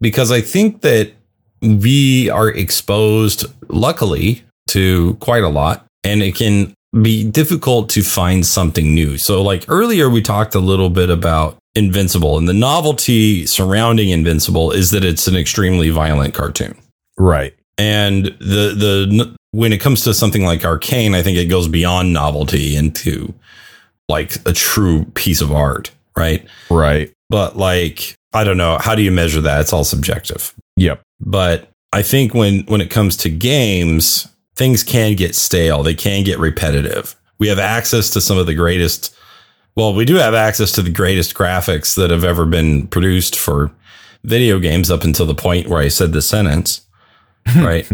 [0.00, 1.12] Because i think that
[1.60, 5.86] we are exposed luckily to quite a lot.
[6.04, 9.18] And it can be difficult to find something new.
[9.18, 12.38] So like earlier we talked a little bit about invincible.
[12.38, 16.76] And the novelty surrounding invincible is that it's an extremely violent cartoon.
[17.18, 17.54] Right.
[17.78, 22.12] and the the when it comes to something like arcane i think it goes beyond
[22.12, 23.32] novelty into
[24.08, 26.46] like a true piece of art right?
[26.70, 27.12] Right.
[27.30, 28.78] but like i don't know.
[28.80, 29.60] How do you measure that?
[29.60, 30.54] It's all subjective.
[30.76, 31.02] Yep.
[31.20, 35.82] but i think when when it comes to games things can get stale.
[35.82, 37.14] They can get repetitive.
[37.38, 39.14] We have access to some of the greatest
[39.76, 43.70] well we do have access to the greatest graphics that have ever been produced for
[44.22, 46.86] video games up until the point where i said the sentence
[47.56, 47.88] right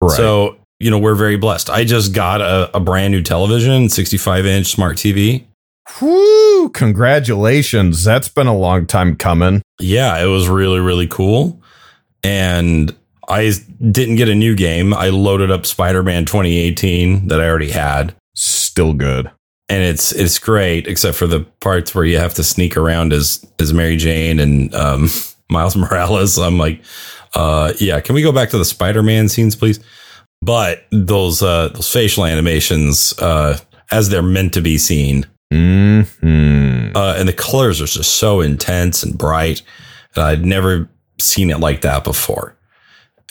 [0.00, 0.16] Right.
[0.16, 1.68] so, you know, we're very blessed.
[1.70, 5.44] I just got a, a brand new television, 65 inch smart TV.
[6.00, 6.68] Whoo!
[6.70, 8.04] Congratulations.
[8.04, 9.60] That's been a long time coming.
[9.80, 11.60] Yeah, it was really, really cool.
[12.22, 12.94] And
[13.28, 13.52] I
[13.90, 14.94] didn't get a new game.
[14.94, 18.14] I loaded up Spider Man 2018 that I already had.
[18.36, 19.30] Still good.
[19.70, 23.44] And it's it's great, except for the parts where you have to sneak around as
[23.60, 25.08] as Mary Jane and um,
[25.50, 26.38] Miles Morales.
[26.38, 26.82] I'm like,
[27.34, 29.80] uh, yeah, can we go back to the Spider Man scenes, please?
[30.40, 33.58] But those uh, those facial animations, uh,
[33.90, 36.02] as they're meant to be seen, hmm
[36.94, 39.62] uh, and the colors are just so intense and bright.
[40.14, 42.56] And I'd never seen it like that before,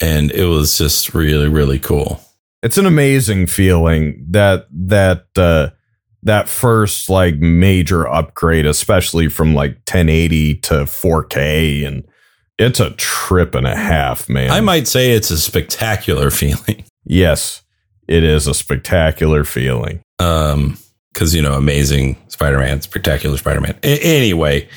[0.00, 2.20] and it was just really really cool.
[2.62, 5.70] It's an amazing feeling that that uh
[6.22, 12.06] that first like major upgrade, especially from like 1080 to 4K, and
[12.58, 14.50] it's a trip and a half, man.
[14.50, 16.84] I might say it's a spectacular feeling.
[17.04, 17.62] yes,
[18.08, 20.00] it is a spectacular feeling.
[20.18, 20.76] um
[21.14, 24.68] because you know amazing spider-man spectacular spider-man A- anyway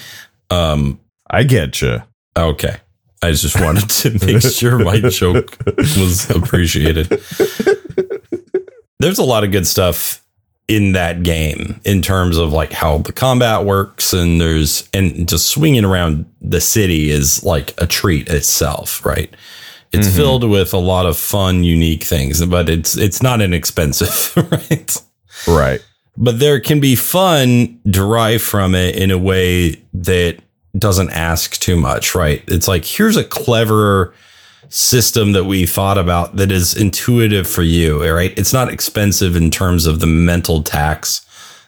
[0.50, 1.00] um
[1.30, 2.02] I get you.
[2.38, 2.78] okay
[3.22, 7.08] i just wanted to make sure my joke was appreciated
[9.00, 10.21] there's a lot of good stuff
[10.76, 15.48] in that game in terms of like how the combat works and there's and just
[15.50, 19.34] swinging around the city is like a treat itself right
[19.92, 20.16] it's Mhm.
[20.16, 24.98] filled with a lot of fun unique things but it's it's not inexpensive right
[25.48, 25.82] Right.
[26.18, 30.38] but there can be fun derived from it in a way that
[30.78, 32.42] doesn't ask too much, right?
[32.48, 34.14] It's like, here's a clever
[34.72, 38.34] system that we thought about that is intuitive for you, right?
[38.38, 41.26] It's not expensive in terms of the mental tax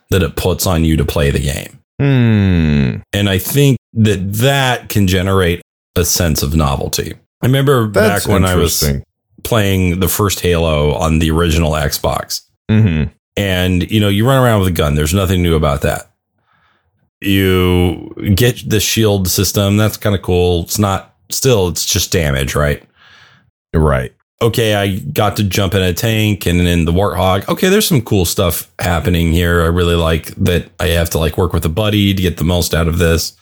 [0.10, 1.80] that it puts on you to play the game.
[2.00, 3.02] Hmm.
[3.14, 5.62] And I think that that can generate
[5.96, 7.14] a sense of novelty.
[7.42, 8.84] I remember That's back when I was
[9.44, 13.12] playing the first Halo on the original Xbox Mm-hmm.
[13.36, 16.10] and you know you run around with a gun there's nothing new about that
[17.20, 22.56] you get the shield system that's kind of cool it's not still it's just damage
[22.56, 22.84] right
[23.74, 24.14] Right.
[24.42, 27.48] okay i got to jump in a tank and in the warthog.
[27.48, 29.62] Okay there's some cool stuff happening here.
[29.62, 32.44] I really like that i have to like work with a buddy to get the
[32.44, 33.34] most out of this.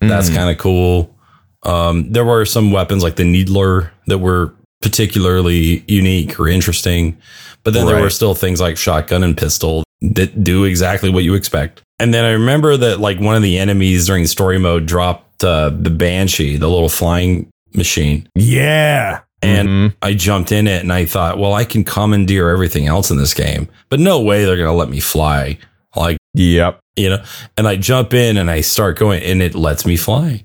[0.00, 0.34] That's Mhm.
[0.34, 1.14] kind of cool.
[1.62, 4.52] Um, there were some weapons like the needler that were
[4.82, 7.16] particularly unique or interesting
[7.64, 11.34] but then there were still things like shotgun and pistol that do exactly what you
[11.34, 11.82] expect.
[11.98, 15.70] And then i remember that like one of the enemies during story mode dropped uh,
[15.70, 18.28] the banshee the little flying machine.
[18.34, 19.20] Yeah.
[19.42, 19.94] And Mhm.
[20.02, 23.34] I jumped in it and I thought, well, I can commandeer everything else in this
[23.34, 25.58] game, but no way they're going to let me fly.
[25.94, 26.80] Like, Yep.
[26.96, 27.22] you know,
[27.56, 30.44] and I jump in and I start going and it lets me fly.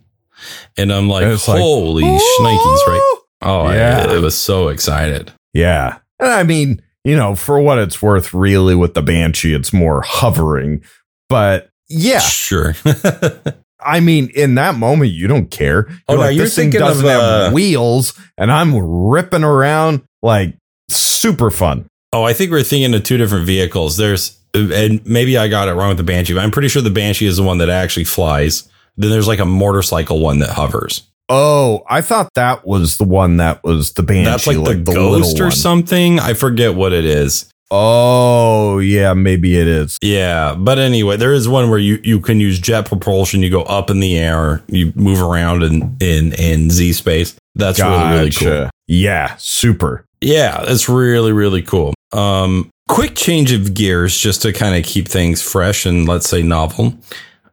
[0.77, 3.15] And I'm like, And it's like, holy shnikes, right?
[3.43, 4.05] Oh, Yeah.
[4.09, 5.31] I, I was so excited.
[5.53, 5.97] Yeah.
[6.19, 10.01] And I mean, you know, for what it's worth, really with the Banshee, it's more
[10.05, 10.83] hovering.
[11.29, 12.75] But yeah, Sure.
[13.83, 15.87] I mean, in that moment, you don't care.
[16.07, 20.03] Oh, no, you're this thing thinking of, doesn't have uh, wheels, and I'm ripping around
[20.21, 20.55] like
[20.89, 21.87] super fun.
[22.13, 23.97] oh, I think we're thinking of two different vehicles.
[23.97, 26.89] There's, and maybe I got it wrong with the Banshee, but I'm pretty sure the
[26.89, 28.69] Banshee is the one that actually flies.
[28.97, 31.07] Then there's like a motorcycle one that hovers.
[31.29, 34.25] Oh, I thought that was the one that was the Banshee.
[34.25, 35.51] That's like, the, little ghost or one.
[35.51, 36.19] something.
[36.19, 37.50] I forget what it is.
[37.71, 39.97] Oh, yeah, maybe it is.
[40.01, 43.41] Yeah, but anyway, there is one where you, you can use jet propulsion.
[43.41, 47.35] You go up in the air, you move around in in, in Z space.
[47.55, 48.69] That's really really cool.
[48.87, 50.05] Yeah, super.
[50.19, 51.93] Yeah, that's really really cool.
[52.11, 56.41] Um, quick change of gears just to kind of keep things fresh and let's say
[56.43, 56.87] novel.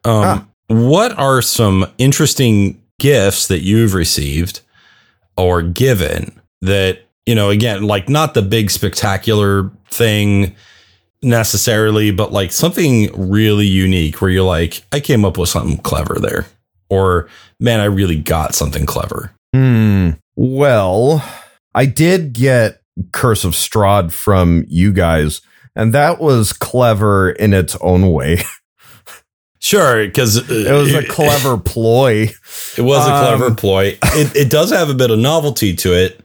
[0.05, 0.45] Um, Ah.
[0.67, 4.61] What are some interesting gifts that you've received
[5.37, 10.57] or given that you know again like not the big spectacular thing
[11.23, 16.17] necessarily but like something really unique where you're like i came up with something clever
[16.21, 16.47] there
[16.89, 17.29] or
[17.61, 20.11] man i really got something clever Hmm.
[20.37, 21.25] Well,
[21.75, 25.41] I did get Curse of Strahd from you guys,
[25.75, 28.43] and that was clever in its own way.
[29.61, 32.29] sure because It was a clever ploy.
[32.77, 35.93] it was a clever um, ploy it, it does have a bit of novelty to
[35.93, 36.21] it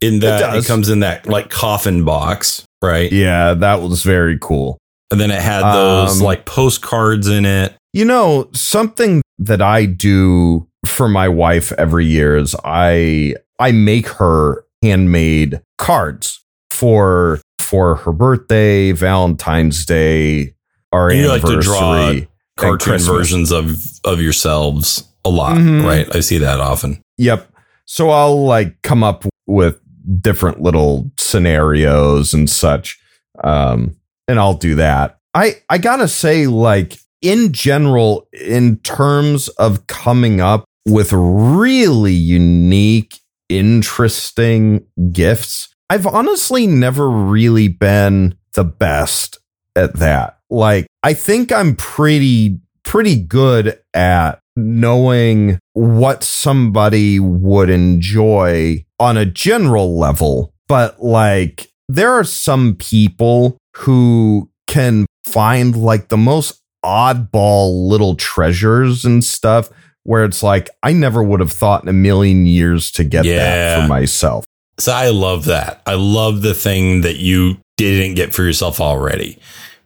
[0.00, 0.66] in that it, does.
[0.66, 4.78] comes in that like coffin box right Yeah, that was very cool.
[5.10, 9.84] and then it had those Um, like postcards in it You know, something that I
[9.86, 17.96] do for my wife every year is I I make her handmade cards for for
[17.96, 20.54] her birthday, Valentine's Day,
[20.92, 22.14] our You like to draw
[22.56, 23.06] cartoon Christmas.
[23.06, 25.84] versions of of yourselves a lot Mhm.
[25.84, 27.46] right i see that often Yep.
[27.86, 29.78] So I'll like come up with
[30.20, 32.98] different little scenarios and such.
[33.42, 33.96] Um,
[34.26, 35.18] and I'll do that.
[35.34, 43.20] I, I gotta say, like, in general, in terms of coming up with really unique,
[43.48, 49.38] interesting gifts, I've honestly never really been the best
[49.76, 50.38] at that.
[50.48, 59.26] Like, I think I'm pretty, pretty good at knowing what somebody would enjoy on a
[59.26, 60.52] general level.
[60.68, 69.04] But like, there are some people who can find like the most oddball little treasures
[69.04, 69.68] and stuff
[70.04, 73.82] where it's like, I never would have thought in a million years to get that
[73.82, 74.44] for myself.
[74.78, 79.38] so i love that i love the thing that you didn't get for yourself already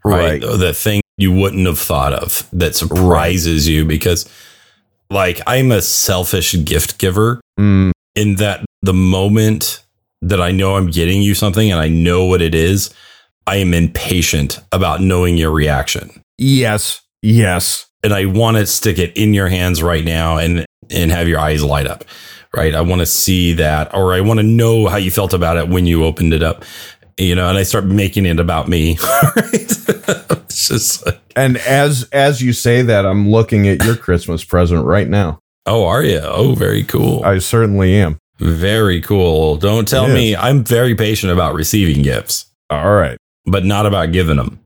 [0.05, 0.59] right, Right.
[0.59, 4.29] the thing you wouldn't have thought of that surprises you because
[5.11, 9.83] like i'm a selfish gift giver Mm, in that the moment
[10.23, 12.92] that I know I'm getting you something and I know what it is,
[13.47, 16.11] I am impatient about knowing your reaction.
[16.38, 17.01] yes.
[17.23, 17.87] Yes.
[18.03, 21.38] And I want to stick it in your hands right now and and have your
[21.40, 22.05] eyes light up.
[22.55, 22.75] Right?
[22.75, 25.68] I want to see that or I want to know how you felt about it
[25.68, 26.64] when you opened it up.
[27.16, 28.99] You know, and I start making it about me.
[29.37, 29.47] Right?
[29.49, 34.85] it's just like, And as as you say that, I'm looking at your Christmas present
[34.85, 35.38] right now.
[35.64, 36.20] oh, are you?
[36.23, 37.25] Oh, very cool.
[37.25, 38.18] I certainly am.
[38.38, 39.57] Very cool.
[39.57, 40.14] Don't tell It is.
[40.14, 42.47] me I'm very patient about receiving gifts.
[42.70, 43.16] All right.
[43.47, 44.61] but not about giving them.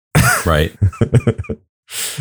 [0.46, 0.74] Right.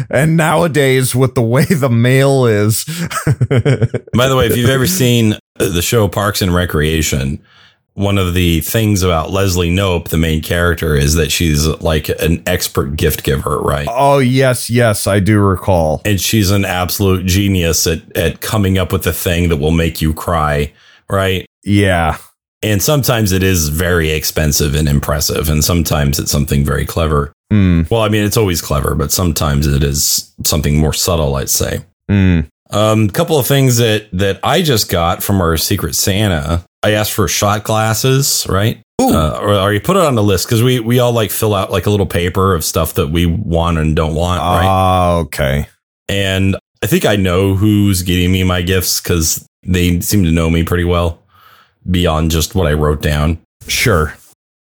[0.10, 2.86] And nowadays, with the way the mail is,
[3.50, 7.42] By the way, if you've ever seen the show Parks and Recreation,
[7.94, 12.44] one of the things about Leslie Knope, the main character, is that she's like an
[12.46, 13.88] expert gift giver, right?
[13.92, 16.02] oh yes, yes, I do recall.
[16.06, 20.02] And she's an absolute genius at, at coming up with the thing that will make
[20.02, 20.72] you cry,
[21.10, 21.46] right?
[21.64, 22.18] Yeah,
[22.64, 27.32] And sometimes it is very expensive and impressive, and sometimes it's something very clever.
[27.54, 31.50] mm, Well, I mean, it's always clever, but sometimes it is something more subtle, I'd
[31.50, 31.80] say.
[32.10, 32.48] mm.
[32.70, 36.66] Um, couple of things that that I just got from our Secret Santa.
[36.84, 38.82] I asked for shot glasses, right?
[39.02, 41.54] Uh, or, or you put it on the list because we we all like fill
[41.56, 44.66] out like a little paper of stuff that we want and don't want, right?
[44.66, 45.68] Ah, okay.
[46.10, 50.50] And I think I know who's getting me my gifts because they seem to know
[50.50, 51.22] me pretty well
[51.90, 53.40] beyond just what I wrote down.
[53.68, 54.16] Sure.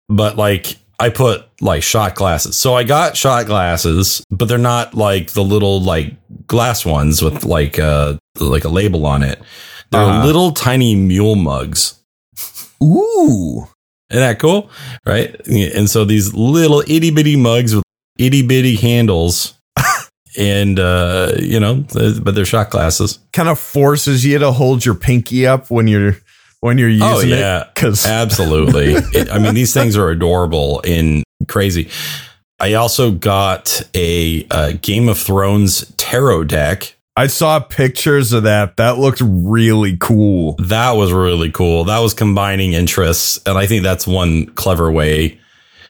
[0.10, 2.56] But like I put like shot glasses.
[2.56, 6.14] So I got shot glasses, but they're not like the little like
[6.48, 9.42] glass ones with like uh like a label on it.
[9.92, 10.26] They're Uh-huh.
[10.26, 12.00] little tiny mule mugs.
[12.84, 13.68] Ooh.
[14.10, 14.70] Isn't that cool?
[15.06, 15.36] Right.
[15.48, 17.84] And so these little itty bitty mugs with
[18.18, 19.54] itty bitty handles.
[20.38, 21.84] And, uh, you know,
[22.22, 23.20] but they're shot glasses.
[23.34, 26.18] Kind of forces you to hold your pinky up when you're
[26.60, 27.62] when you're using oh, yeah.
[27.62, 27.68] it.
[27.74, 31.90] Because absolutely, it, I mean, these things are adorable and crazy.
[32.60, 36.96] I also got a, a Game of Thrones tarot deck.
[37.16, 38.78] I saw pictures of that.
[38.78, 40.56] That looked really cool.
[40.60, 41.84] That was really cool.
[41.86, 45.40] That was combining interests, and I think that's one clever way.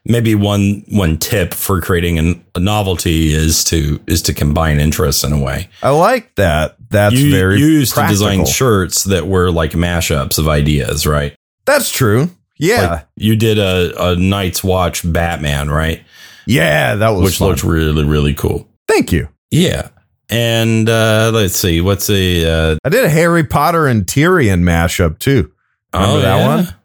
[0.10, 5.24] Maybe one one tip for creating an, a novelty is to is to combine interests
[5.24, 5.68] in a way.
[5.84, 6.78] I like that.
[6.90, 8.26] That's you, very you used practical.
[8.26, 11.36] to design shirts that were like mashups of ideas, right?
[11.66, 12.30] That's true.
[12.58, 16.04] Yeah, Like you did a, a Night's Watch Batman, right?
[16.48, 17.50] yeah, that was Which fun.
[17.50, 18.68] looked really really cool.
[18.88, 19.28] Thank you.
[19.52, 19.90] Yeah.
[20.30, 25.20] And uh, let's see, what's a uh, I did a Harry Potter and Tyrion mashup
[25.20, 25.52] too.
[25.94, 26.56] Remember oh, that yeah?
[26.56, 26.76] one?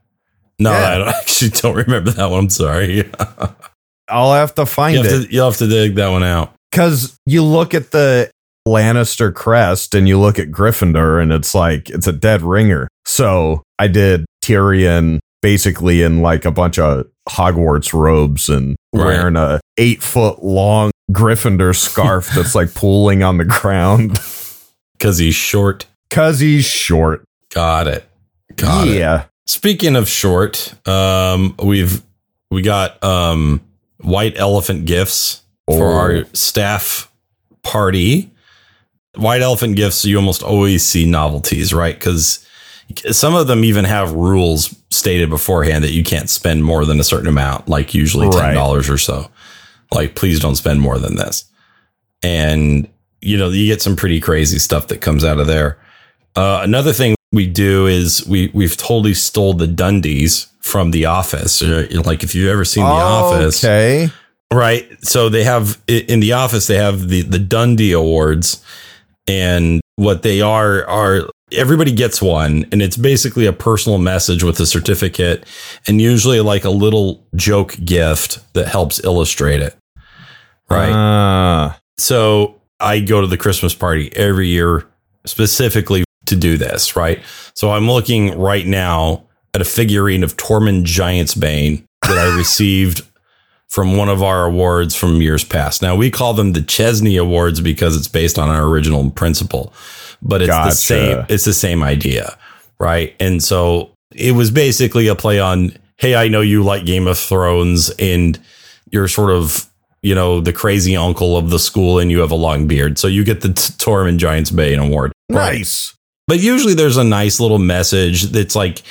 [0.62, 0.88] No, Yeah.
[0.94, 2.44] I don't, actually don't remember that one.
[2.44, 3.10] I'm sorry.
[4.08, 6.54] I'll have to find you, have it to, you'll have to dig that one out.
[6.70, 8.30] because you look at the
[8.68, 12.88] Lannister crest and you look at Gryffindor and it's like it's a dead ringer.
[13.06, 19.06] So I did Tyrion basically in like a bunch of Hogwarts robes and Right.
[19.06, 24.20] wearing a eight foot long Gryffindor scarf that's like pooling on the ground
[24.92, 25.86] Because he's short.
[26.10, 27.24] because he's short.
[27.54, 28.04] Got it.
[28.56, 28.98] Got it.
[28.98, 29.24] yeah.
[29.46, 32.02] Speaking of short, um, we've
[32.50, 33.60] we got um,
[34.00, 35.96] white elephant gifts for Oh.
[35.96, 37.10] our staff
[37.62, 38.30] party.
[39.16, 41.94] White elephant gifts, you almost always see novelties, right?
[41.98, 42.46] Because
[43.10, 47.04] some of them even have rules stated beforehand that you can't spend more than a
[47.04, 48.54] certain amount, like usually ten Right.
[48.54, 49.30] dollars or so.
[49.92, 51.44] Like, please don't spend more than this.
[52.22, 52.88] And
[53.20, 55.78] you know, you get some pretty crazy stuff that comes out of there.
[56.34, 61.62] Uh, another thing we do is we we've totally stole the Dundies from The Office.
[61.62, 64.10] Uh, Like if you've ever seen The Office, Okay.
[64.52, 64.86] right?
[65.04, 68.62] So they have in The Office they have the the Dundie Awards,
[69.26, 74.58] and what they are are everybody gets one, and it's basically a personal message with
[74.60, 75.44] a certificate,
[75.86, 79.76] and usually like a little joke gift that helps illustrate it,
[80.70, 80.92] right?
[80.94, 81.78] Ah.
[81.98, 84.84] So I go to the Christmas party every year
[85.26, 87.22] specifically to do this, right?
[87.54, 89.24] So I'm looking right now
[89.54, 93.02] at a figurine of Tormund Giantsbane that I received
[93.68, 95.80] from one of our awards from years past.
[95.82, 99.72] Now we call them the Chesney Awards because it's based on our original principle,
[100.20, 100.70] but it's Gotcha.
[100.70, 101.26] the same.
[101.28, 102.36] It's the same idea,
[102.78, 103.14] right?
[103.20, 107.18] And so it was basically a play on, hey, I know you like Game of
[107.18, 108.38] Thrones and
[108.90, 109.68] you're sort of
[110.02, 112.98] you know, the crazy uncle of the school and you have a long beard.
[112.98, 115.12] So you get the Tormund Giantsbane Award.
[115.28, 115.96] Nice.
[116.28, 118.82] But usually there's a nice little message that's like,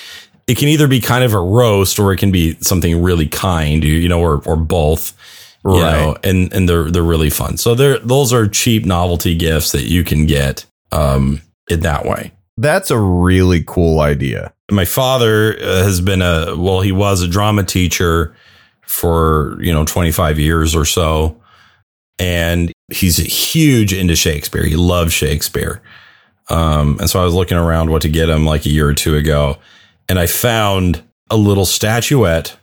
[0.48, 3.84] it can either be kind of a roast or it can be something really kind,
[3.84, 5.14] you, you know, or, or both.
[5.64, 5.92] You Right.
[5.92, 7.56] know, and, and they're, they're really fun.
[7.58, 12.32] So they're, those are cheap novelty gifts that you can get, um, in that way.
[12.58, 14.52] That's a really cool idea.
[14.72, 18.36] my father uh, has been a well he was a drama teacher
[18.88, 21.40] for you know 25 years or so
[22.20, 25.82] and he's huge into shakespeare he loves shakespeare
[26.52, 28.94] um, and so i was looking around what to get him like a year or
[28.94, 29.58] two ago
[30.10, 32.58] and i found a little statuette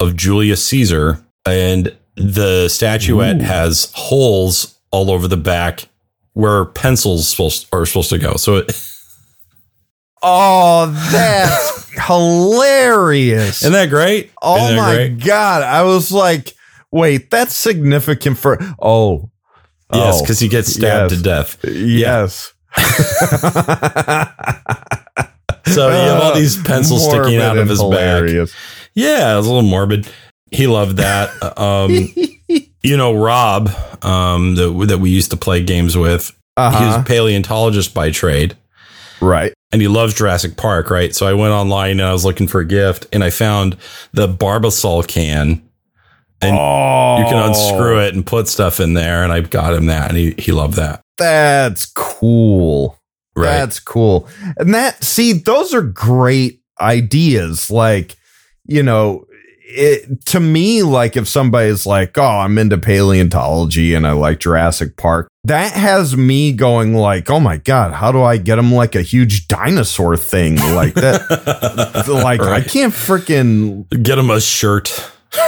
[0.00, 3.44] of julius caesar and the statuette Ooh.
[3.44, 5.88] has holes all over the back
[6.34, 8.72] where pencils supposed, are supposed to go so it,
[10.22, 13.62] Oh, that's hilarious.
[13.62, 15.24] isn't that great oh that my great?
[15.24, 15.62] god.
[15.62, 16.52] I was like,
[16.90, 19.30] wait, that's significant for oh.
[19.92, 21.18] Yes, Oh, because he gets stabbed yes.
[21.18, 21.64] to death.
[21.64, 22.52] Yes.
[25.66, 28.48] So you have all these pencils sticking out of his back.
[28.94, 30.08] Yeah, it was a little morbid.
[30.50, 31.30] He loved that.
[31.60, 32.08] Um,
[32.82, 33.68] you know, Rob,
[34.02, 36.34] um, that that we used to play games with.
[36.56, 36.84] Uh-huh.
[36.84, 38.56] He's a paleontologist by trade,
[39.20, 39.52] right.
[39.70, 40.90] and he loves Jurassic Park.
[40.90, 41.14] Right.
[41.14, 43.76] So I went online and I was looking for a gift, and I found
[44.12, 45.62] the Barbasol can.
[46.42, 49.86] And oh, You can unscrew it and put stuff in there, and I got him
[49.86, 51.02] that, and he he loved that.
[51.20, 52.98] That's cool.
[53.36, 53.44] Right.
[53.44, 54.28] That's cool.
[54.56, 57.70] And that, see, those are great ideas.
[57.70, 58.16] Like,
[58.64, 59.26] you know,
[59.72, 64.96] it, to me, like if somebody's like, oh, I'm into paleontology and I like Jurassic
[64.96, 68.94] Park, that has me going like, oh my God, how do I get them like
[68.94, 72.04] a huge dinosaur thing like that?
[72.08, 74.88] like, I can't freaking get him a shirt.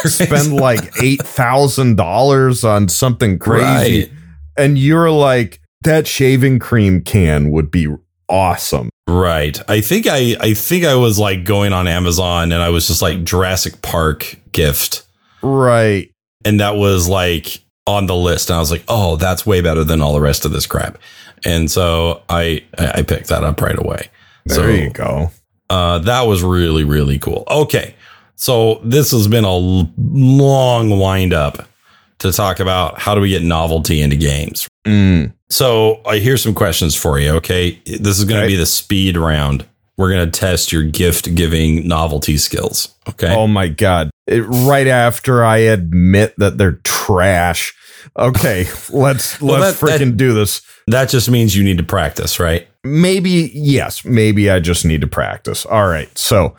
[0.04, 4.00] spend like $8,000 on something crazy.
[4.00, 4.10] Right.
[4.56, 7.88] And you're like, that shaving cream can would be
[8.28, 8.90] awesome.
[9.08, 9.60] Right.
[9.68, 13.02] I think I I think I was like going on Amazon and I was just
[13.02, 15.06] like Jurassic Park gift.
[15.42, 16.10] Right.
[16.44, 18.48] And that was like on the list.
[18.48, 20.98] And I was like, oh, that's way better than all the rest of this crap.
[21.44, 24.08] And so I I picked that up right away.
[24.46, 25.30] There so, you go.
[25.68, 27.44] Uh, that was really, really cool.
[27.50, 27.94] Okay.
[28.36, 31.68] So this has been a long wind up
[32.22, 34.68] to talk about how do we get novelty into games.
[34.86, 35.32] Mm.
[35.50, 37.30] So I hear some questions for you.
[37.36, 37.78] Okay.
[37.86, 38.54] This is going to Okay.
[38.54, 39.64] be the speed round.
[39.98, 42.94] We're going to test your gift giving novelty skills.
[43.08, 43.32] Okay.
[43.34, 44.10] Oh my god!
[44.26, 47.74] It, right after I admit that they're trash.
[48.18, 50.62] Okay, let's Well, let's that- that- freaking do this.
[50.88, 52.66] That just means you need to practice, right?
[52.82, 55.64] Maybe yes, maybe I just need to practice.
[55.66, 56.56] All right, so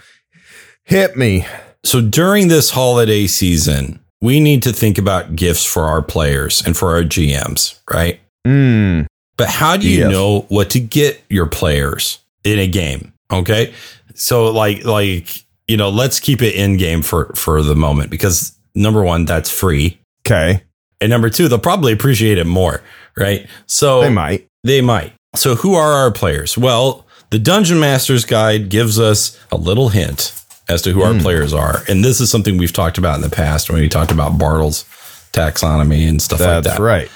[0.83, 1.45] hit me.
[1.83, 6.75] So during this holiday season, we need to think about gifts for our players and
[6.77, 8.19] for our GMs, right?
[8.47, 9.05] Mm,
[9.37, 10.11] But how do you Yes.
[10.11, 13.11] know what to get your players in a game?
[13.31, 13.73] Okay.
[14.15, 18.53] So like like you know, let's keep it in game for for the moment because
[18.75, 19.97] number one, that's free.
[20.25, 20.61] okay,
[21.01, 22.81] And number two, they'll probably appreciate it more,
[23.17, 23.45] right?
[23.65, 24.47] So they might.
[24.63, 25.13] They might.
[25.35, 26.57] So, who are our players?
[26.57, 30.31] Well, the Dungeon Master's Guide gives us a little hint
[30.69, 31.81] as to who our players are.
[31.89, 34.83] And this is something we've talked about in the past when we talked about Bartle's
[35.33, 36.83] taxonomy and stuff like That's that.
[36.83, 37.09] right.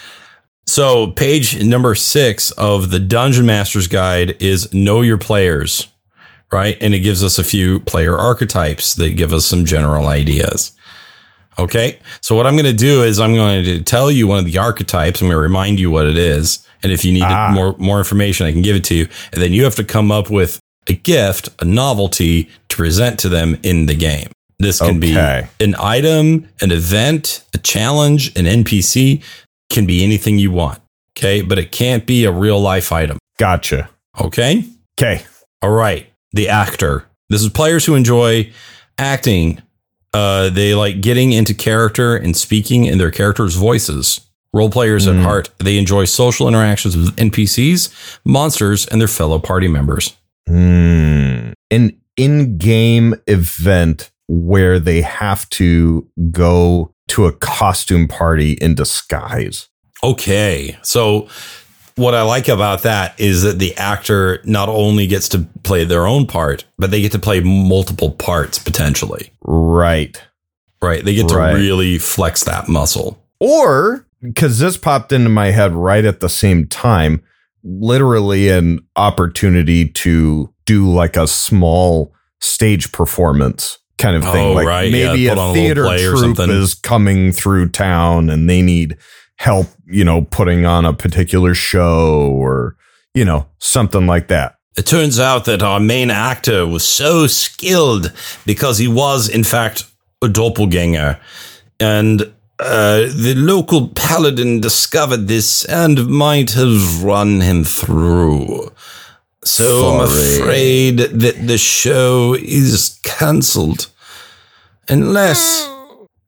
[0.66, 5.88] So, page number six of the Dungeon Master's Guide is Know Your Players,
[6.52, 6.78] right?
[6.82, 10.74] And it gives us a few player archetypes that give us some general ideas.
[11.58, 12.00] Okay.
[12.20, 14.58] So, what I'm going to do is I'm going to tell you one of the
[14.58, 15.22] archetypes.
[15.22, 16.68] I'm going to remind you what it is.
[16.84, 17.52] And if you need Ah.
[17.54, 19.08] more, more information, I can give it to you.
[19.32, 20.60] And then you have to come up with
[20.90, 24.30] a gift, a novelty to present to them in the game.
[24.60, 25.48] This can Okay.
[25.60, 29.22] be an item, an event, a challenge, an NPC,
[29.70, 30.80] can be anything you want.
[31.18, 31.42] Okay.
[31.42, 33.18] But it can't be a real life item.
[33.38, 33.90] Gotcha.
[34.20, 34.64] Okay.
[35.00, 35.24] Okay.
[35.62, 36.08] All right.
[36.34, 37.06] The actor.
[37.30, 38.52] This is players who enjoy
[38.98, 39.62] acting.
[40.14, 44.22] Uh, they like getting into character and speaking in their characters' voices.
[44.54, 45.50] Role players at heart.
[45.60, 47.90] They enjoy social interactions with NPCs,
[48.26, 50.16] monsters, and their fellow party members.
[50.48, 51.52] Hmm.
[51.70, 59.70] An in-game event where they have to go to a costume party in disguise.
[60.04, 60.78] Okay.
[60.82, 61.28] So
[61.95, 66.06] what I like about that is that the actor not only gets to play their
[66.06, 69.32] own part, but they get to play multiple parts potentially.
[69.41, 70.22] Right.
[70.82, 71.04] Right.
[71.04, 73.24] They get to really flex that muscle.
[73.39, 77.24] Or because this popped into my head right at the same time,
[77.68, 84.47] literally an opportunity to do like a small stage performance kind of thing.
[84.47, 84.91] Oh, like right.
[84.91, 88.61] Maybe put on a a theater play or troupe is coming through town and they
[88.61, 88.97] need
[89.38, 92.76] help, you know, putting on a particular show or,
[93.13, 94.55] you know, something like that.
[94.78, 98.13] It turns out that our main actor was so skilled
[98.45, 99.86] because he was, in fact,
[100.22, 101.20] a doppelganger.
[101.80, 108.72] And uh, the local paladin discovered this and might have run him through.
[109.43, 113.88] So I'm afraid that the show is cancelled.
[114.89, 115.70] Unless,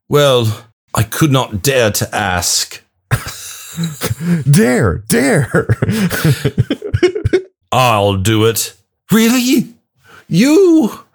[0.07, 2.84] well, I could not dare to ask.
[4.51, 5.67] Dare, dare.
[7.71, 8.73] I'll do it.
[9.11, 9.73] Really?
[10.27, 11.05] You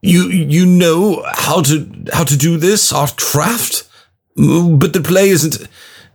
[0.00, 3.85] you you know how to how to do this art craft?
[4.36, 5.62] But the play isn't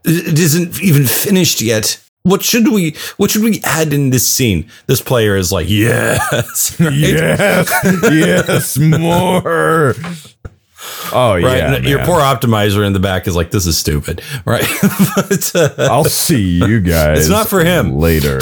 [0.04, 2.00] it isn't even finished yet.
[2.24, 4.70] What should we what should we add in this scene?
[4.86, 6.76] This player is like, yes.
[6.80, 6.94] right?
[6.94, 7.70] yes,
[8.12, 9.96] yes, more.
[11.14, 11.44] Oh Right.
[11.58, 14.22] yeah, your poor optimizer in the back is like, this is stupid.
[14.46, 14.66] Right.
[15.16, 17.20] but, uh, I'll see you guys.
[17.22, 17.98] It's not for him.
[17.98, 18.40] later.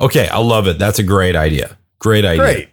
[0.00, 0.78] okay, I love it.
[0.78, 1.76] That's a great idea.
[1.98, 2.42] Great idea.
[2.44, 2.68] Great.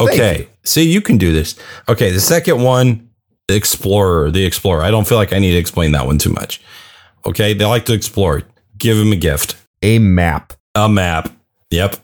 [0.00, 0.48] Okay.
[0.64, 1.56] See, you can do this.
[1.88, 2.10] Okay.
[2.10, 3.10] The second one,
[3.52, 4.82] the Explorer, the Explorer.
[4.82, 6.60] I don't feel like I need to explain that one too much.
[7.26, 7.52] Okay.
[7.52, 8.42] They like to explore.
[8.78, 10.54] Give them a gift, A map.
[10.74, 11.30] a map.
[11.70, 11.96] Yep.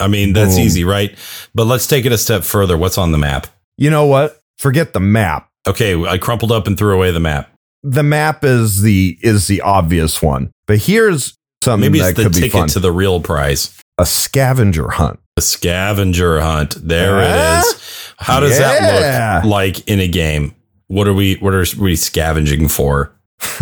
[0.00, 0.64] I mean, that's Boom.
[0.64, 1.16] easy, right?
[1.54, 2.76] But let's take it a step further.
[2.76, 3.46] What's on the map?
[3.76, 4.42] You know what?
[4.58, 5.48] Forget the map.
[5.66, 5.94] Okay.
[6.04, 7.50] I crumpled up and threw away the map.
[7.84, 10.50] The map is the is the obvious one.
[10.66, 12.68] But here's something Maybe that the could be ticket fun.
[12.70, 13.80] to the real prize.
[13.98, 15.20] a scavenger hunt.
[15.36, 16.74] A scavenger hunt.
[16.86, 18.12] There it is.
[18.18, 18.78] How does yeah.
[18.80, 20.54] that look like in a game?
[20.88, 23.14] What are we what are we scavenging for?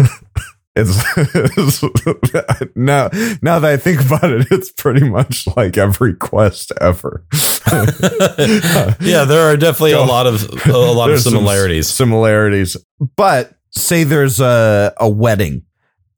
[0.78, 1.82] It's,
[2.76, 3.08] now
[3.40, 7.24] now that I think about it, it's pretty much like every quest ever.
[7.72, 11.88] yeah, there are definitely a lot of a lot of similarities.
[11.88, 12.76] similarities.
[13.16, 15.62] But say there's a a wedding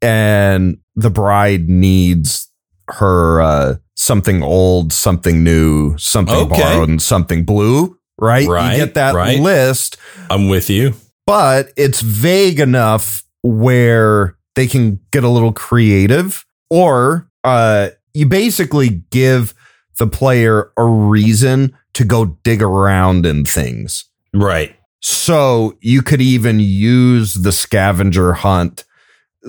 [0.02, 2.48] and the bride needs
[2.88, 6.58] her uh, something old, something new, something Okay.
[6.60, 7.97] borrowed, and something blue.
[8.18, 8.46] Right?
[8.48, 9.38] Right, You get that right.
[9.40, 9.96] list,
[10.30, 10.94] I'm with you.
[11.26, 19.02] but it's vague enough where they can get a little creative, or uh, you basically
[19.10, 19.54] give
[19.98, 24.04] the player a reason to go dig around in things.
[24.34, 24.74] Right.
[25.00, 28.84] So you could even use the scavenger hunt,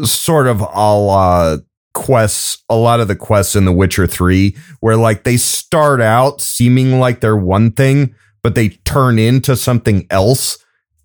[0.04, 0.66] sort of a
[0.96, 1.58] la
[1.96, 6.40] quests, a lot of the quests in The Witcher 3, where like they start out
[6.40, 8.14] seeming like they're one thing,
[8.44, 10.58] but they turn into something else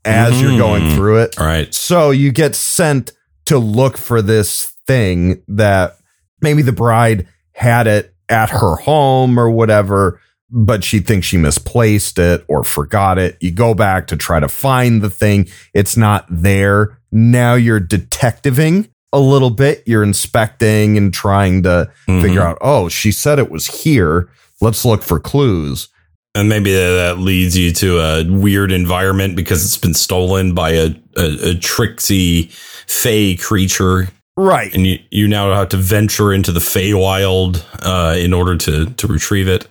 [0.04, 0.94] as you're going Mhm.
[0.94, 1.34] through it.
[1.38, 1.72] All right.
[1.74, 3.12] So you get sent
[3.46, 5.96] to look for this thing that
[6.42, 10.20] maybe the bride had it at her home or whatever,
[10.50, 13.36] but she thinks she misplaced it or forgot it.
[13.40, 15.48] You go back to try to find the thing.
[15.72, 16.98] It's not there.
[17.10, 19.82] Now you're detectiving a little bit.
[19.86, 22.20] You're inspecting and trying to Mhm.
[22.22, 24.28] figure out, oh, she said it was here.
[24.60, 25.88] Let's look for clues.
[26.34, 30.94] And maybe that leads you to a weird environment because it's been stolen by a,
[31.16, 32.50] a, a tricksy
[32.86, 34.08] fey creature.
[34.36, 34.74] Right.
[34.74, 39.06] And you, you now have to venture into the Feywild uh, in order to, to
[39.06, 39.68] retrieve it.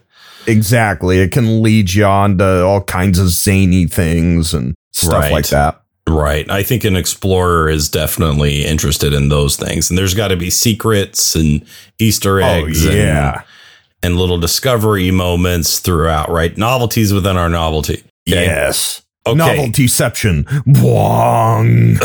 [0.48, 1.20] Exactly.
[1.20, 5.32] It can lead you on to all kinds of zany things and stuff Right.
[5.34, 5.82] like that.
[6.08, 6.50] Right.
[6.50, 9.90] I think an explorer is definitely interested in those things.
[9.90, 11.66] And there's got to be secrets and
[12.00, 13.34] Easter eggs oh, yeah.
[13.36, 13.44] and,
[14.04, 16.56] and little discovery moments throughout, right?
[16.58, 18.04] Novelties within our novelty.
[18.30, 18.46] Okay.
[18.46, 19.02] Yes.
[19.26, 19.40] Okay.
[19.40, 20.44] Noveltyception.
[20.68, 21.98] Bwong.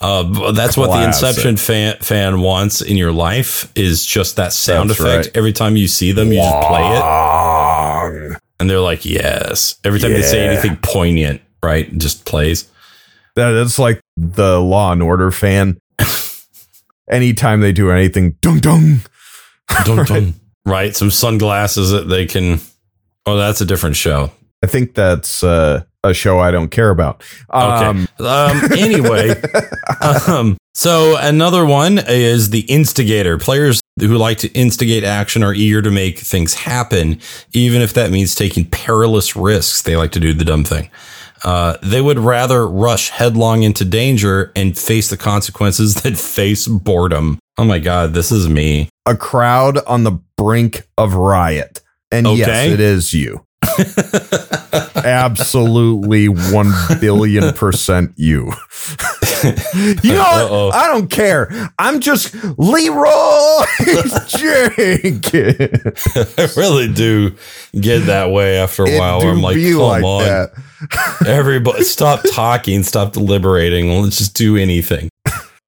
[0.00, 4.90] Uh, that's what the Inception fan, fan wants in your life is just that sound
[4.90, 5.26] That's effect.
[5.26, 5.36] right.
[5.36, 10.12] Every time you see them, you just play it, and they're like, "Yes." Every time
[10.12, 12.68] they say anything poignant, right, just plays.
[13.36, 15.78] That it's like the Law and Order fan.
[17.10, 19.00] Anytime they do anything, dung dung.
[19.84, 20.34] Dun, dun.
[20.64, 22.60] right, some sunglasses that they can.
[23.26, 24.30] Oh, that's a different show.
[24.62, 27.22] I think that's uh, a show I don't care about.
[27.52, 27.60] Okay.
[27.60, 29.34] Um, Um, anyway,
[30.00, 33.38] um, so another one is the instigator.
[33.38, 37.20] Players who like to instigate action are eager to make things happen,
[37.52, 39.82] even if that means taking perilous risks.
[39.82, 40.90] They like to do the dumb thing.
[41.44, 47.38] Uh, they would rather rush headlong into danger and face the consequences than face boredom.
[47.58, 48.88] Oh my God, this is me.
[49.06, 51.80] a crowd on the brink of riot.
[52.10, 53.44] And yes, it is you.
[55.04, 58.44] Absolutely 1 billion percent you.
[60.02, 60.22] you know?
[60.24, 60.70] Uh-oh.
[60.72, 61.48] I don't care.
[61.78, 63.64] I'm just Leroy
[64.28, 65.96] Jenkins.
[66.38, 67.34] I really do
[67.78, 69.20] get that way after a It while.
[69.22, 70.22] I'm like, come like on.
[70.24, 70.52] that.
[71.26, 73.90] Everybody, stop talking, stop deliberating.
[74.00, 75.08] Let's just do anything.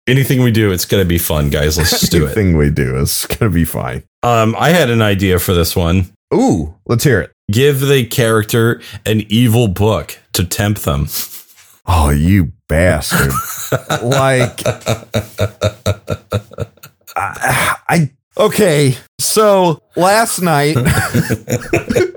[0.07, 1.77] Anything we do, it's going to be fun, guys.
[1.77, 2.37] Let's just do it.
[2.37, 4.05] Anything we do is going to be fine.
[4.23, 6.13] Um, I had an idea for this one.
[6.33, 7.33] Ooh, let's hear it.
[7.51, 11.09] Give the character an evil book to tempt them.
[11.87, 13.33] Oh, you bastard.
[14.03, 14.63] like
[17.17, 20.77] I, I okay so last night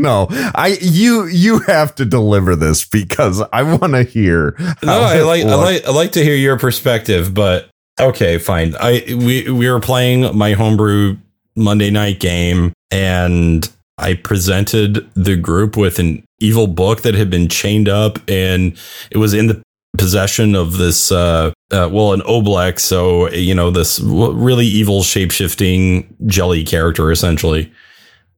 [0.00, 5.20] no i you you have to deliver this because i want to hear No, I
[5.20, 7.68] like, I like, I like to hear your perspective, but
[8.00, 8.74] okay, fine.
[8.80, 11.16] I we we were playing my homebrew
[11.56, 17.48] Monday night game, and I presented the group with an evil book that had been
[17.48, 18.76] chained up, and
[19.10, 19.62] it was in the
[19.98, 22.80] possession of this, uh, uh well, an Oblex.
[22.80, 27.72] So you know this really evil shape shifting jelly character, essentially,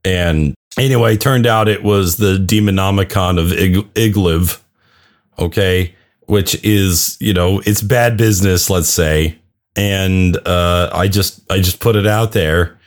[0.04, 0.54] and.
[0.78, 4.60] Anyway, turned out it was the Demonomicon of Ig- Iggwilv.
[5.38, 5.94] Okay?
[6.26, 9.38] Which is you know it's bad business let's say.
[9.76, 12.78] And uh i just i just put it out there.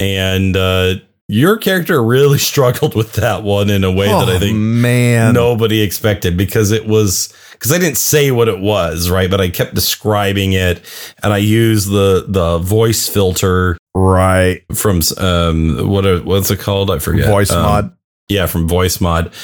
[0.00, 0.94] And uh
[1.28, 5.34] your character really struggled with that one in a way that i Oh, think man.
[5.34, 7.32] nobody expected because it was
[7.62, 10.82] because i didn't say what it was right but i kept describing it
[11.22, 16.90] and i used the the voice filter right from um what are, what's it called
[16.90, 17.96] i forget voice Um, mod
[18.28, 19.34] yeah, from Voicemod.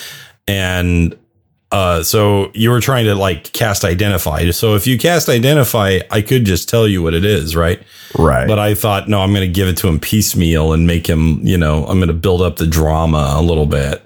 [0.47, 1.15] And
[1.71, 4.51] uh so you were trying to like cast identify.
[4.51, 7.83] So if you cast identify, I could just tell you what it is, right?
[8.17, 11.07] right But I thought, no, I'm going to give it to him piecemeal and make
[11.07, 14.03] him, you know, I'm going to build up the drama a little bit.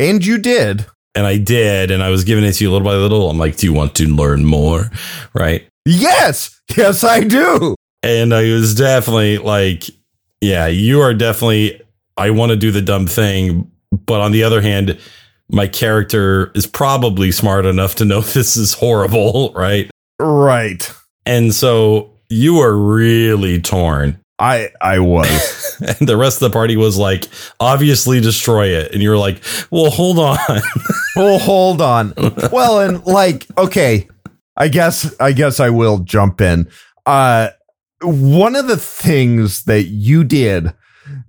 [0.00, 2.94] and you did And I did, and I was giving it to you little by
[2.94, 3.30] little.
[3.30, 4.90] I'm like, do you want to learn more?
[5.32, 5.66] Right.
[5.86, 9.84] yes yes i do And I was definitely like,
[10.40, 11.80] yeah, you are definitely,
[12.18, 13.70] I want to do the dumb thing.
[14.06, 14.98] But on the other hand,
[15.50, 19.52] my character is probably smart enough to know this is horrible.
[19.54, 19.90] Right.
[20.20, 20.92] right
[21.24, 24.20] And so you are really torn.
[24.38, 25.76] I I was.
[26.00, 27.26] and the rest of the party was like,
[27.60, 28.92] obviously destroy it.
[28.92, 30.38] And you're like, well, hold on.
[31.16, 32.14] well, hold on.
[32.52, 34.08] Well, and like, okay,
[34.56, 36.68] I guess I guess I will jump in.
[37.06, 37.50] Uh
[38.02, 40.74] one of the things that you did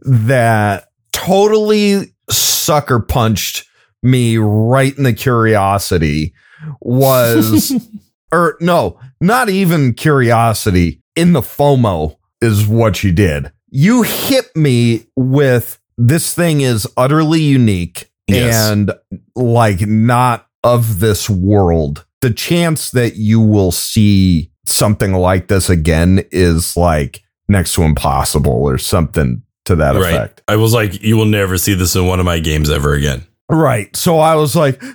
[0.01, 3.65] that totally sucker punched
[4.03, 6.33] me right in the curiosity
[6.81, 7.73] was
[8.31, 13.51] or no, not even curiosity, in the FOMO is what you did.
[13.69, 18.69] You hit me with this thing is utterly unique yes.
[18.69, 18.91] and
[19.35, 22.05] like not of this world.
[22.21, 28.51] The chance that you will see something like this again is like next to impossible
[28.51, 30.13] or something to that right.
[30.13, 30.41] effect.
[30.47, 33.25] I was like, you will never see this in one of my games ever again.
[33.49, 33.95] Right.
[33.95, 34.79] So I was like,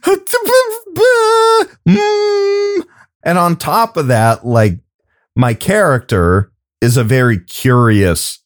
[1.88, 2.84] mm.
[3.22, 4.78] and on top of that, like
[5.36, 8.38] my character is a very curious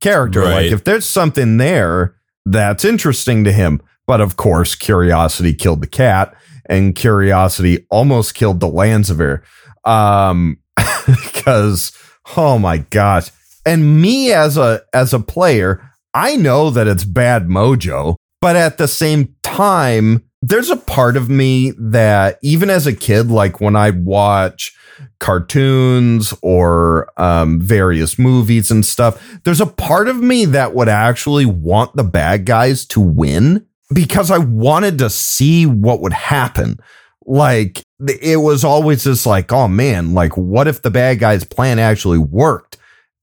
[0.00, 0.40] character.
[0.40, 0.64] Right.
[0.64, 2.16] Like if there's something there
[2.46, 6.34] that's interesting to him, but of course, curiosity killed the cat,
[6.66, 9.42] and curiosity almost killed the Landsver.
[9.84, 10.58] Um,
[11.06, 11.92] because
[12.36, 13.30] oh my gosh,
[13.64, 18.78] and me as a as a player, I know that it's bad mojo, but at
[18.78, 23.76] the same time, there's a part of me that even as a kid, like when
[23.76, 24.74] I watch
[25.20, 31.46] cartoons or um, various movies and stuff, there's a part of me that would actually
[31.46, 36.78] want the bad guys to win because I wanted to see what would happen.
[37.24, 41.78] Like it was always just like, oh man, like what if the bad guy's plan
[41.78, 42.76] actually worked?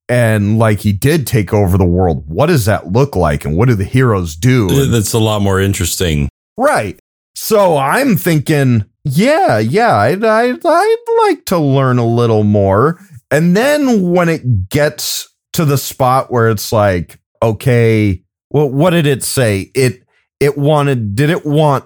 [0.07, 2.28] And like he did take over the world.
[2.28, 3.45] What does that look like?
[3.45, 4.88] And what do the heroes do?
[4.88, 6.30] That's a lot more interesting.
[6.57, 6.99] Right.
[7.36, 12.99] So I'm thinking, yeah, yeah, I'd, I'd, I'd like to learn a little more.
[13.30, 19.06] And then when it gets to the spot where it's like, okay, well, what did
[19.06, 19.72] it say?
[19.76, 20.03] It,
[20.39, 21.86] it wanted, did it want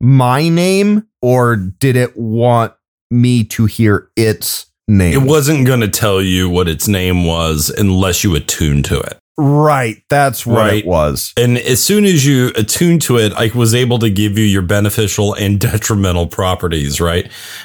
[0.00, 2.74] my name or did it want
[3.12, 5.22] me to hear its name?
[5.22, 9.18] It wasn't going to tell you what its name was unless you attuned to it.
[9.38, 10.02] Right.
[10.08, 10.84] That's what right.
[10.84, 11.34] it was.
[11.36, 14.62] And as soon as you attune to it, I was able to give you your
[14.62, 17.00] beneficial and detrimental properties.
[17.00, 17.24] Right.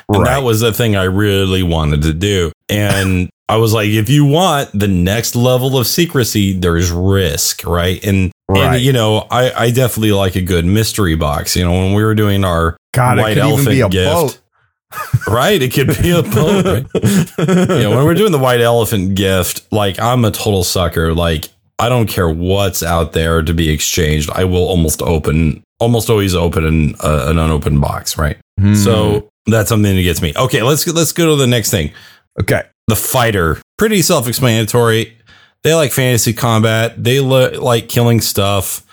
[0.10, 0.26] And right.
[0.26, 2.52] that was the thing I really wanted to do.
[2.68, 7.66] And I was like, if you want the next level of secrecy, there's risk.
[7.66, 8.04] Right.
[8.04, 8.76] And, right.
[8.76, 11.56] and you know, I, I definitely like a good mystery box.
[11.56, 14.14] You know, when we were doing our God, white elephant gift.
[14.14, 14.42] Boat
[15.28, 15.62] right?
[15.62, 16.66] It could be a boat.
[16.66, 16.86] Right?
[17.40, 21.14] you know, when we're doing the white elephant gift, like I'm a total sucker.
[21.14, 21.50] Like
[21.82, 24.30] I don't care what's out there to be exchanged.
[24.32, 28.38] I will almost open, almost always open an, uh, an unopened box, right?
[28.60, 28.76] Hmm.
[28.76, 30.32] So that's something that gets me.
[30.38, 31.92] Okay, let's let's go to the next thing.
[32.40, 35.18] Okay, the fighter, pretty self-explanatory.
[35.64, 37.04] They like fantasy combat.
[37.04, 38.86] They lo- like killing stuff.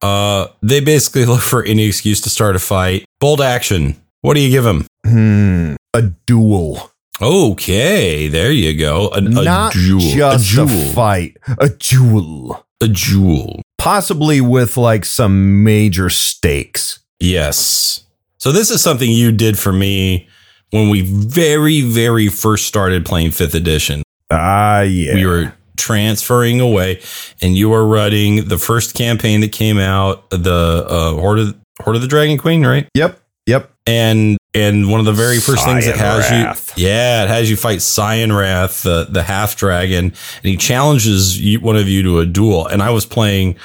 [0.00, 3.04] Uh, they basically look for any excuse to start a fight.
[3.20, 3.96] Bold action.
[4.22, 4.86] What do you give them?
[5.04, 6.90] Hmm, a duel.
[7.22, 9.08] Okay, there you go.
[9.10, 10.00] A, Not a jewel.
[10.00, 11.36] just a, a fight.
[11.58, 12.64] A jewel.
[12.80, 13.60] A jewel.
[13.78, 17.00] Possibly with like some major stakes.
[17.18, 18.04] Yes.
[18.38, 20.28] So this is something you did for me
[20.70, 24.02] when we very, very first started playing fifth edition.
[24.30, 25.14] Ah, uh, yeah.
[25.14, 27.02] We were transferring away,
[27.42, 31.96] and you were running the first campaign that came out, the uh, Hoard of Hoard
[31.96, 32.88] of the Dragon Queen, right?
[32.94, 33.20] Yep.
[33.46, 33.70] Yep.
[33.86, 36.76] And and one of the very first things that has Wrath.
[36.76, 41.60] you, yeah, it has you fight Cyanwrath, the the half dragon, and he challenges you,
[41.60, 42.66] one of you to a duel.
[42.66, 43.56] And I was playing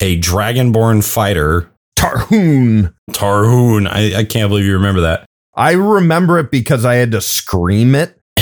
[0.00, 2.94] a dragonborn fighter, Tarhoon.
[3.10, 3.88] Tarhoon.
[3.88, 5.26] I, I can't believe you remember that.
[5.54, 8.18] I remember it because I had to scream it.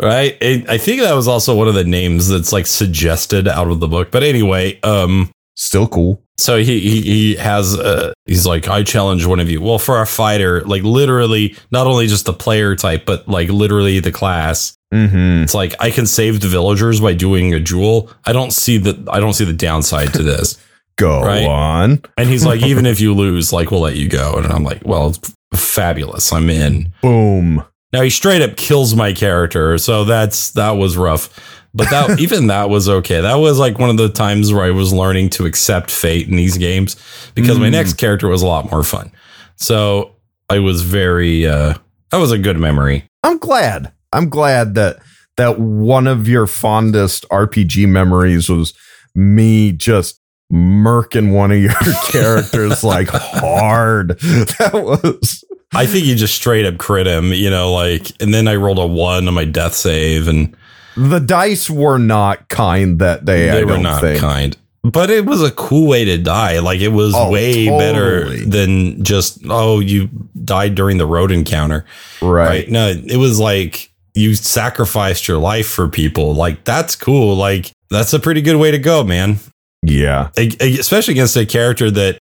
[0.00, 0.36] right?
[0.40, 3.88] I think that was also one of the names that's like suggested out of the
[3.88, 4.10] book.
[4.10, 6.22] But anyway, um, still cool.
[6.38, 9.60] So he he, he has uh, he's like I challenge one of you.
[9.60, 14.00] Well, for our fighter, like literally not only just the player type, but like literally
[14.00, 14.76] the class.
[14.94, 15.42] Mm-hmm.
[15.42, 18.10] It's like I can save the villagers by doing a jewel.
[18.24, 20.62] I don't see the I don't see the downside to this.
[20.96, 21.46] go right?
[21.46, 22.02] on.
[22.16, 24.34] And he's like, even if you lose, like we'll let you go.
[24.34, 26.32] And I'm like, well, it's fabulous.
[26.32, 26.92] I'm in.
[27.02, 27.64] Boom.
[27.92, 31.28] Now he straight up kills my character, so that's that was rough.
[31.74, 33.20] But that even that was okay.
[33.20, 36.36] That was like one of the times where I was learning to accept fate in
[36.36, 36.96] these games
[37.34, 37.62] because mm.
[37.62, 39.12] my next character was a lot more fun.
[39.56, 40.16] So
[40.48, 41.74] I was very uh
[42.10, 43.08] that was a good memory.
[43.22, 43.92] I'm glad.
[44.12, 44.98] I'm glad that
[45.36, 48.72] that one of your fondest RPG memories was
[49.14, 50.20] me just
[50.52, 51.72] murking one of your
[52.08, 54.18] characters like hard.
[54.58, 55.44] That was
[55.76, 58.78] I think you just straight up crit him, you know, like, and then I rolled
[58.78, 60.56] a one on my death save, and
[60.96, 63.50] the dice were not kind that day.
[63.50, 64.20] they I were not think.
[64.20, 64.56] kind.
[64.82, 66.60] But it was a cool way to die.
[66.60, 70.08] Like it was Oh, way better than just oh you
[70.44, 71.84] died during the road encounter.
[72.22, 72.46] Right.
[72.48, 72.70] right?
[72.70, 76.34] No, it was like you sacrificed your life for people.
[76.36, 77.34] Like that's cool.
[77.34, 79.38] Like that's a pretty good way to go, man.
[79.82, 80.30] Yeah.
[80.36, 82.18] Especially against a character that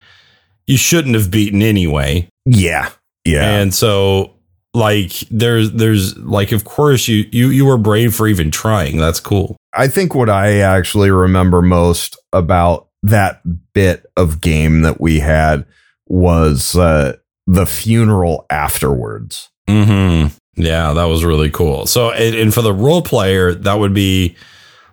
[0.67, 2.27] you shouldn't have beaten anyway.
[2.45, 2.89] Yeah.
[3.25, 3.59] Yeah.
[3.59, 4.35] And so
[4.73, 8.97] like there's there's like of course you you you were brave for even trying.
[8.97, 9.57] That's cool.
[9.73, 13.41] I think what I actually remember most about that
[13.73, 15.65] bit of game that we had
[16.07, 17.15] was uh,
[17.47, 19.49] the funeral afterwards.
[19.69, 20.31] Mhm.
[20.55, 21.85] Yeah, that was really cool.
[21.85, 24.35] So and, and for the role player that would be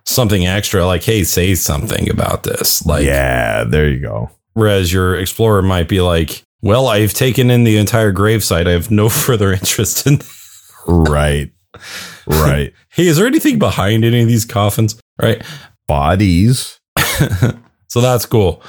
[0.05, 2.85] something extra like hey say something about this.
[2.85, 4.29] Like yeah, there you go.
[4.53, 8.67] Whereas your explorer might be like, well, I've taken in the entire gravesite.
[8.67, 10.19] I have no further interest in.
[10.87, 11.51] Right.
[12.25, 12.73] right.
[12.89, 14.99] hey, is there anything behind any of these coffins?
[15.21, 15.43] Right.
[15.87, 16.79] Bodies.
[17.87, 18.61] So that's cool.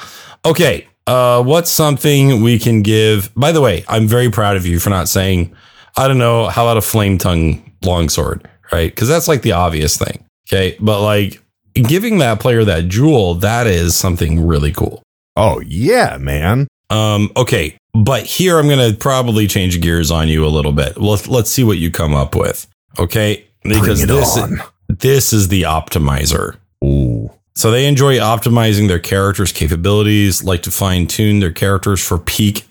[0.45, 0.89] Okay.
[1.07, 3.35] Uh, what's something we can give?
[3.35, 5.55] By the way, I'm very proud of you for not saying,
[5.97, 8.49] I don't know, how about a flame tongue longsword?
[8.73, 8.95] Right.
[8.95, 10.25] Cause that's like the obvious thing.
[10.49, 10.77] Okay.
[10.81, 11.43] But like
[11.75, 15.03] giving that player that jewel, that is something really cool.
[15.37, 16.69] Oh, yeah, man.
[16.91, 20.99] Um, okay, but here I'm going to probably change gears on you a little bit.
[20.99, 22.67] Let's let's see what you come up with.
[22.99, 24.61] Okay, because this on.
[24.89, 26.57] this is the optimizer.
[26.85, 27.31] Ooh.
[27.55, 32.67] So they enjoy optimizing their characters' capabilities, like to fine tune their characters for peak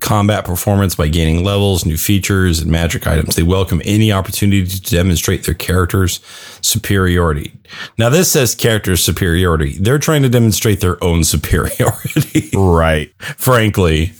[0.00, 3.34] combat performance by gaining levels, new features, and magic items.
[3.36, 6.20] They welcome any opportunity to demonstrate their characters'
[6.60, 7.52] superiority.
[7.98, 9.78] Now, this says character superiority.
[9.78, 13.10] They're trying to demonstrate their own superiority Right.
[13.20, 14.12] frankly.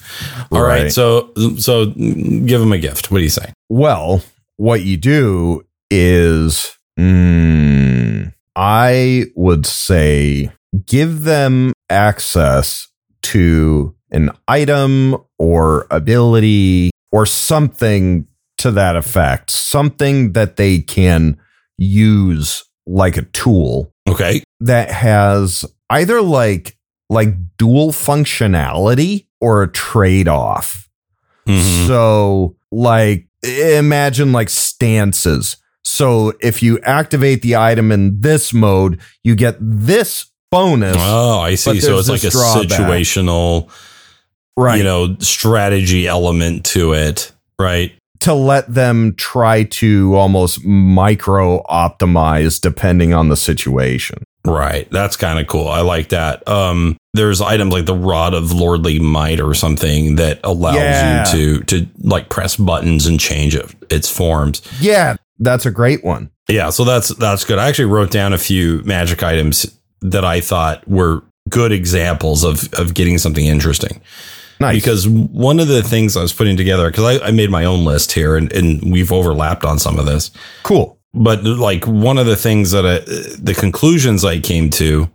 [0.50, 0.84] All right.
[0.84, 0.92] Right.
[0.92, 3.10] So so give them a gift.
[3.10, 3.52] What do you say?
[3.68, 4.22] Well,
[4.56, 10.50] what you do is, mm, I would say,
[10.86, 12.88] give them access
[13.22, 18.26] to an item or ability or something
[18.58, 21.36] to that effect, something that they can
[21.78, 24.42] use like a tool Okay.
[24.60, 26.76] that has either like
[27.10, 30.88] like dual functionality or a trade off.
[31.46, 31.86] Mhm.
[31.86, 35.56] So, like, imagine like stances.
[35.84, 41.54] So, if you activate the item in this mode, you get this bonus, Oh, I
[41.54, 41.78] see.
[41.80, 42.66] So it's like a drawback.
[42.68, 43.68] situational,
[44.56, 44.76] right?
[44.78, 47.92] you know, strategy element to it, right?
[48.18, 54.24] to let them try to almost micro optimize depending on the situation.
[54.44, 54.90] Right.
[54.90, 55.68] That's kind of cool.
[55.68, 56.46] I like that.
[56.48, 61.34] Um, there's items like the rod of lordly might or something that allows Yeah.
[61.34, 64.62] you to to like press buttons and change it, its forms.
[64.80, 66.30] Yeah, that's a great one.
[66.48, 67.58] Yeah, so that's that's good.
[67.58, 69.66] I actually wrote down a few magic items
[70.00, 74.00] that I thought were good examples of of getting something interesting.
[74.60, 74.74] Nice.
[74.76, 77.84] Because one of the things I was putting together, because I, I made my own
[77.84, 80.30] list here and, and we've overlapped on some of this,
[80.62, 80.98] cool.
[81.12, 82.98] but like one of the things that I,
[83.38, 85.10] the conclusions I came to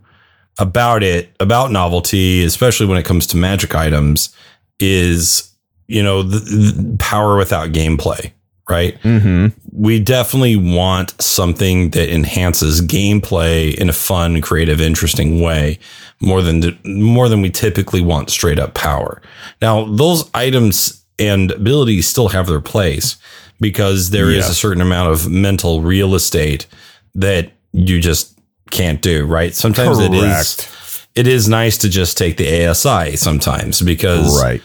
[0.58, 4.34] about it, about novelty, especially when it comes to magic items,
[4.78, 5.52] is,
[5.88, 8.32] you know, the, the power without gameplay,
[8.68, 9.00] right?
[9.02, 9.48] Mm-hmm.
[9.72, 15.78] we definitely want something that enhances gameplay in a fun, creative, interesting way
[16.20, 19.20] more than more than we typically want straight up power.
[19.60, 23.16] Now, those items and abilities still have their place
[23.60, 26.66] because there is a certain amount of mental real estate
[27.14, 28.38] that you just
[28.70, 29.54] can't do, right?
[29.54, 34.62] Sometimes it is it is nice to just take the ASI sometimes because Right.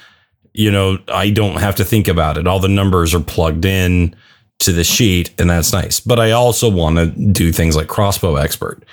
[0.57, 2.47] You know, I don't have to think about it.
[2.47, 4.15] All the numbers are plugged in
[4.59, 5.99] to the sheet, and that's nice.
[5.99, 8.83] But I also want to do things like crossbow expert.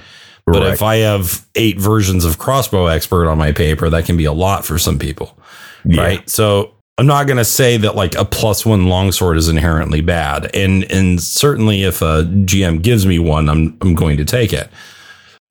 [0.47, 0.73] But Right.
[0.75, 4.33] if I have eight versions of crossbow expert on my paper, that can be a
[4.33, 5.39] lot for some people.
[5.87, 6.03] Yeah.
[6.03, 6.29] Right.
[6.31, 10.55] So I'm not going to say that like a plus one longsword is inherently bad.
[10.55, 14.69] And, and certainly if a GM gives me one, I'm, I'm going to take it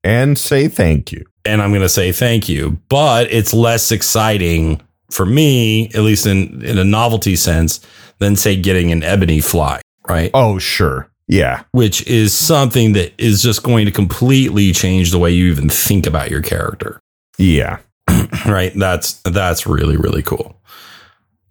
[0.04, 1.24] And say thank you.
[1.44, 2.78] and I'm going to say thank you.
[2.88, 4.80] But it's less exciting
[5.14, 7.80] for me, at least in, in a novelty sense,
[8.18, 10.30] than say getting an ebony fly, right?
[10.34, 11.08] Oh, sure.
[11.28, 11.62] Yeah.
[11.70, 16.06] Which is something that is just going to completely change the way you even think
[16.06, 17.00] about your character,
[17.38, 17.78] Yeah.
[18.46, 18.72] right?
[18.76, 20.60] That's that's really really cool.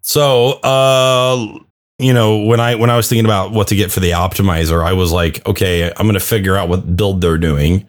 [0.02, 1.58] So, uh,
[2.00, 4.84] you know, when I when I was thinking about what to get for the optimizer,
[4.86, 7.88] I was like, okay, I'm going to figure out what build they're doing,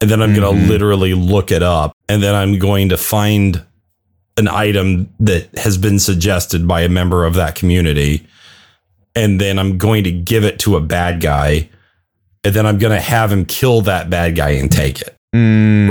[0.00, 0.62] and then I'm going Mhm.
[0.66, 3.62] to literally look it up, and then I'm going to find
[4.36, 8.26] an item that has been suggested by a member of that community,
[9.14, 11.68] and then I'm going to give it to a bad guy,
[12.44, 15.16] and then I'm going to have him kill that bad guy and take it.
[15.34, 15.90] Mm,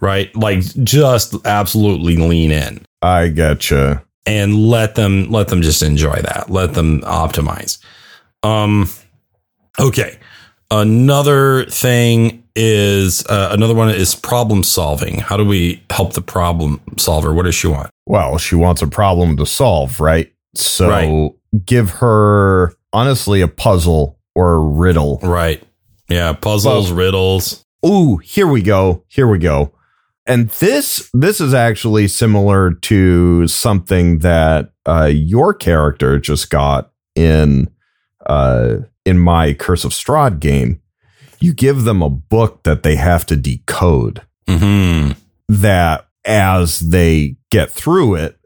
[0.00, 0.34] Right?
[0.36, 4.02] Like just absolutely lean in I getcha.
[4.26, 6.48] and let them let them just enjoy that.
[6.48, 7.78] Let them optimize.
[8.42, 8.88] Um
[9.80, 10.18] okay.
[10.70, 15.20] Another thing is uh, another one is problem solving.
[15.20, 17.32] How do we help the problem solver?
[17.32, 17.90] What does she want?
[18.06, 20.32] Well, she wants a problem to solve, right?
[20.56, 21.30] So Right.
[21.64, 25.20] give her honestly a puzzle or a riddle.
[25.22, 25.62] Right.
[26.08, 27.62] Yeah, puzzles, riddles.
[27.86, 29.04] Ooh, here we go.
[29.06, 29.72] Here we go.
[30.26, 37.70] And this this is actually similar to something that uh, your character just got in
[38.26, 40.80] uh, in my Curse of Strahd game.
[41.40, 44.22] You give them a book that they have to decode.
[44.48, 45.16] Mhm.
[45.48, 48.36] That as they get through it,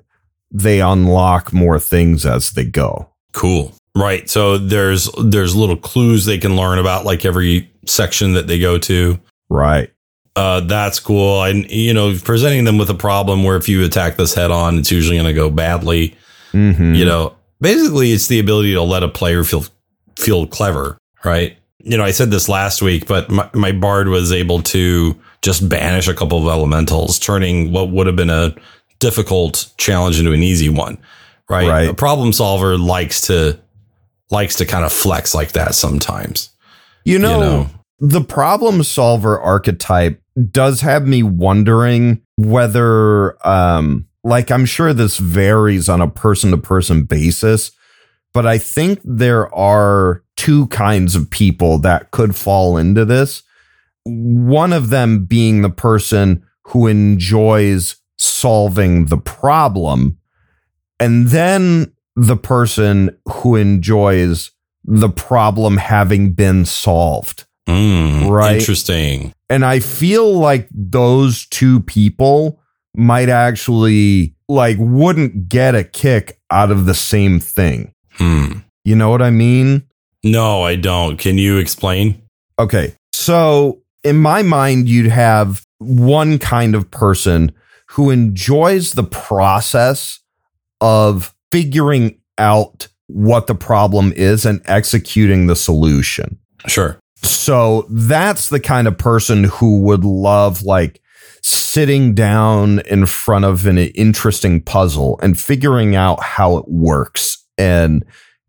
[0.51, 3.09] they unlock more things as they go.
[3.33, 3.73] Cool.
[3.97, 4.29] Right.
[4.29, 8.79] So there's there's little clues they can learn about like every section that they go
[8.79, 9.19] to.
[9.49, 9.91] Right.
[10.35, 11.43] Uh, that's cool.
[11.43, 14.79] And you know, presenting them with a problem where if you attack this head on,
[14.79, 16.15] it's usually going to go badly.
[16.55, 16.97] Mhm.
[16.97, 19.65] You know, basically, it's the ability to let a player feel
[20.19, 21.57] feel clever, right?
[21.83, 25.69] You know, I said this last week, but my, my bard was able to just
[25.69, 28.55] banish a couple of elementals, turning what would have been a
[29.01, 30.97] difficult challenge into an easy one,
[31.51, 31.69] right?
[31.69, 31.89] Right.
[31.91, 33.59] A problem solver likes to
[34.31, 36.51] likes to kind of flex like that sometimes.
[37.05, 37.71] You know, know.
[37.99, 45.89] the problem solver archetype does have me wondering whether, um, like, I'm sure this varies
[45.89, 47.73] on a person to person basis,
[48.33, 53.45] but I think there are two kinds of people that could fall into this.
[54.05, 60.19] One of them being the person who enjoys solving the problem,
[60.99, 64.51] and then the person who enjoys
[64.85, 67.45] the problem having been solved.
[67.69, 68.59] Mm, Right.
[68.59, 69.33] Interesting.
[69.49, 72.59] And I feel like those two people
[72.97, 77.95] might actually like wouldn't get a kick out of the same thing.
[78.15, 78.59] Hmm.
[78.85, 79.85] You know what I mean?
[80.25, 81.19] No, I don't.
[81.19, 82.23] Can you explain?
[82.59, 82.95] Okay.
[83.13, 87.53] So in my mind, you'd have one kind of person
[87.89, 90.21] who enjoys the process
[90.81, 96.39] of figuring out what the problem is and executing the solution.
[96.67, 96.99] Sure.
[97.17, 101.01] So that's the kind of person who would love like
[101.43, 108.05] sitting down in front of an interesting puzzle and figuring out how it works and,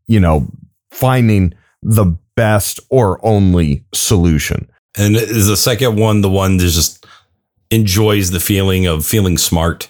[0.07, 0.47] you know,
[0.91, 1.53] finding
[1.83, 4.67] the best or only solution.
[4.97, 7.05] And is the second one the one that just
[7.71, 9.89] enjoys the feeling of feeling smart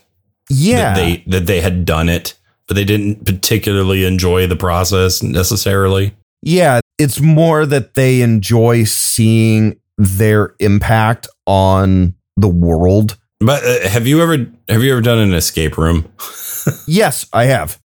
[0.50, 0.94] Yeah.
[0.94, 2.34] that they that they had done it,
[2.68, 6.14] but they didn't particularly enjoy the process necessarily?
[6.42, 6.80] yeah.
[7.00, 13.18] It's more that they enjoy seeing their impact on the world.
[13.40, 16.06] But uh, have you ever have you ever done an escape room?
[16.88, 17.78] Yes, I have.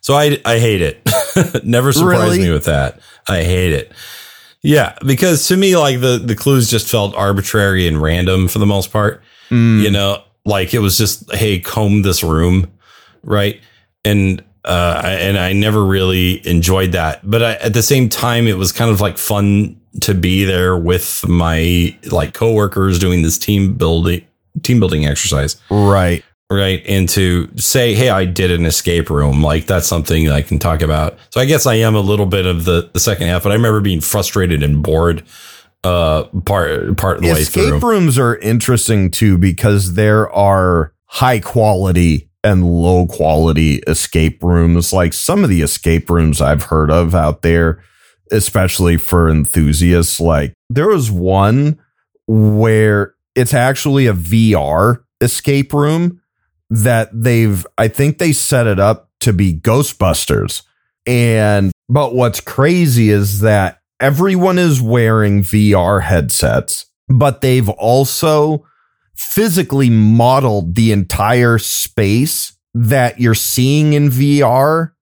[0.00, 1.00] So I I hate it.
[1.64, 2.38] Never surprised Really?
[2.40, 3.00] me with that.
[3.28, 3.92] I hate it.
[4.62, 8.66] Yeah, because to me, like the the clues just felt arbitrary and random for the
[8.66, 9.22] most part.
[9.50, 12.70] Mm, You know, like it was just hey, comb this room,
[13.22, 13.60] right?
[14.04, 17.20] And uh, and I never really enjoyed that.
[17.28, 20.76] But I, at the same time, it was kind of like fun to be there
[20.76, 24.24] with my like coworkers doing this team building
[24.62, 26.22] team building exercise right.
[26.50, 26.84] Right?
[26.84, 31.18] into say, hey, I did an escape room, like that's something I can talk about.
[31.30, 33.54] So I guess I am a little bit of the the second half, but I
[33.54, 35.24] remember being frustrated and bored
[35.82, 37.62] uh part part of the way through.
[37.62, 37.90] escape through.
[37.90, 45.14] rooms are interesting too because there are high quality and low quality escape rooms like
[45.14, 47.82] some of the escape rooms i've heard of out there
[48.30, 51.80] especially for enthusiasts like there was one
[52.26, 56.19] where it's actually a vr escape room
[56.70, 60.62] that they've i think they set it up to be ghostbusters
[61.06, 68.66] and but what's crazy is that everyone is wearing VR headsets, but they've also
[69.14, 74.92] physically modeled the entire space that you're seeing in VR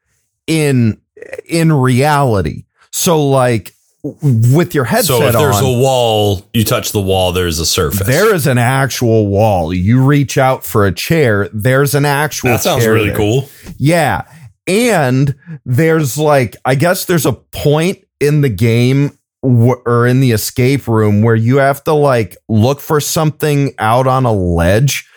[0.46, 1.00] in
[1.44, 2.64] in reality.
[2.90, 3.72] So like
[4.04, 7.66] with your headset So if there's on, a wall, you touch the wall, there's a
[7.66, 8.06] surface.
[8.06, 9.74] there is an actual wall.
[9.74, 13.16] You reach out for a chair, there's an actual that sounds really there.
[13.16, 13.48] cool.
[13.76, 14.22] Yeah.
[14.66, 15.34] And
[15.64, 20.86] there's like, I guess there's a point in the game w- or in the escape
[20.86, 25.08] room where you have to like look for something out on a ledge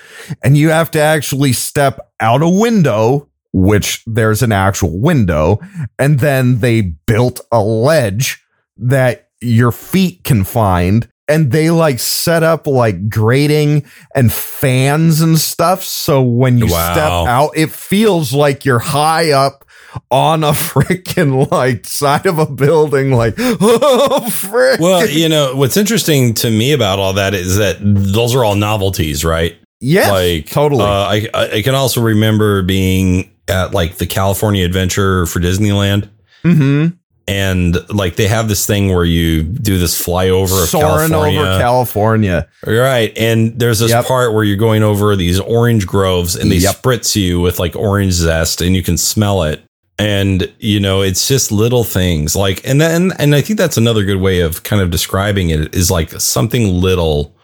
[0.44, 5.60] and you have to actually step out a window which there's an actual window
[6.00, 8.42] and then they built a ledge
[8.82, 15.38] that your feet can find and they like set up like grating and fans and
[15.40, 16.94] stuff so when you Wow.
[16.94, 19.66] step out it feels like you're high up
[20.10, 25.76] on a freaking like side of a building like oh frick Well, you know, what's
[25.78, 29.58] interesting to me about all that is that those are all novelties, right?
[29.84, 34.64] yeah like totally Uh, I I I can also remember being at like the California
[34.64, 36.08] Adventure for Disneyland,
[36.44, 36.96] mm-hmm.
[37.28, 41.60] And like they have this thing where you do this flyover of soaring California, over
[41.60, 43.14] california right?
[43.18, 44.06] And there's this Yep.
[44.06, 46.82] part where you're going over these orange groves, and they Yep.
[46.82, 49.62] spritz you with like orange zest, and you can smell it.
[50.00, 54.04] And you know, it's just little things like, and then and I think that's another
[54.04, 57.36] good way of kind of describing it is like something little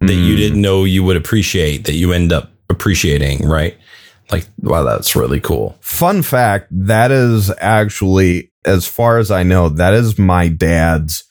[0.00, 0.38] that you Mm.
[0.38, 3.74] didn't know you would appreciate that you end up appreciating, right?
[4.30, 5.76] Like, wow, that's really cool.
[5.80, 11.24] fun fact that is actually as far as i know that is my dad's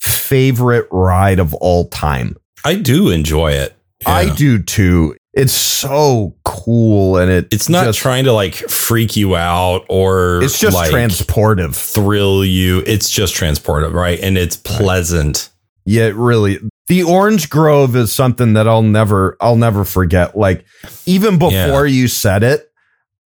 [0.00, 3.76] favorite ride of all time I do enjoy it.
[4.06, 9.16] i do too it's so cool and it It's not just, trying to like freak
[9.16, 12.82] you out or it's just like transportive thrill you.
[12.84, 14.18] It's just transportive, right?
[14.20, 15.50] And it's pleasant.
[15.84, 16.58] yeah it really
[16.88, 20.64] the orange grove is something that i'll never i'll never forget like
[21.06, 22.70] even before you said it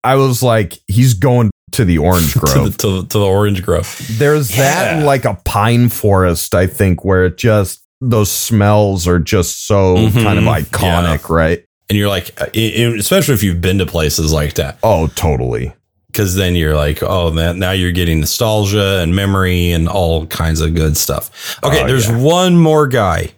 [0.02, 3.62] i was like he's going to the orange to, grove to, the, to the orange
[3.64, 4.00] grove.
[4.12, 9.18] There's that and like a pine forest, I think, where it just those smells are
[9.18, 10.22] just so Mhm.
[10.22, 11.64] kind of iconic, right?
[11.88, 15.72] And you're like, especially if you've been to places like that, Oh, totally.
[16.12, 20.60] because then you're like, oh man, now you're getting nostalgia and memory and all kinds
[20.60, 21.58] of good stuff.
[21.64, 22.18] Okay, Oh, there's yeah.
[22.20, 23.32] one more guy.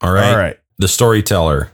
[0.00, 0.30] All right.
[0.32, 0.58] All right.
[0.78, 1.70] the storyteller.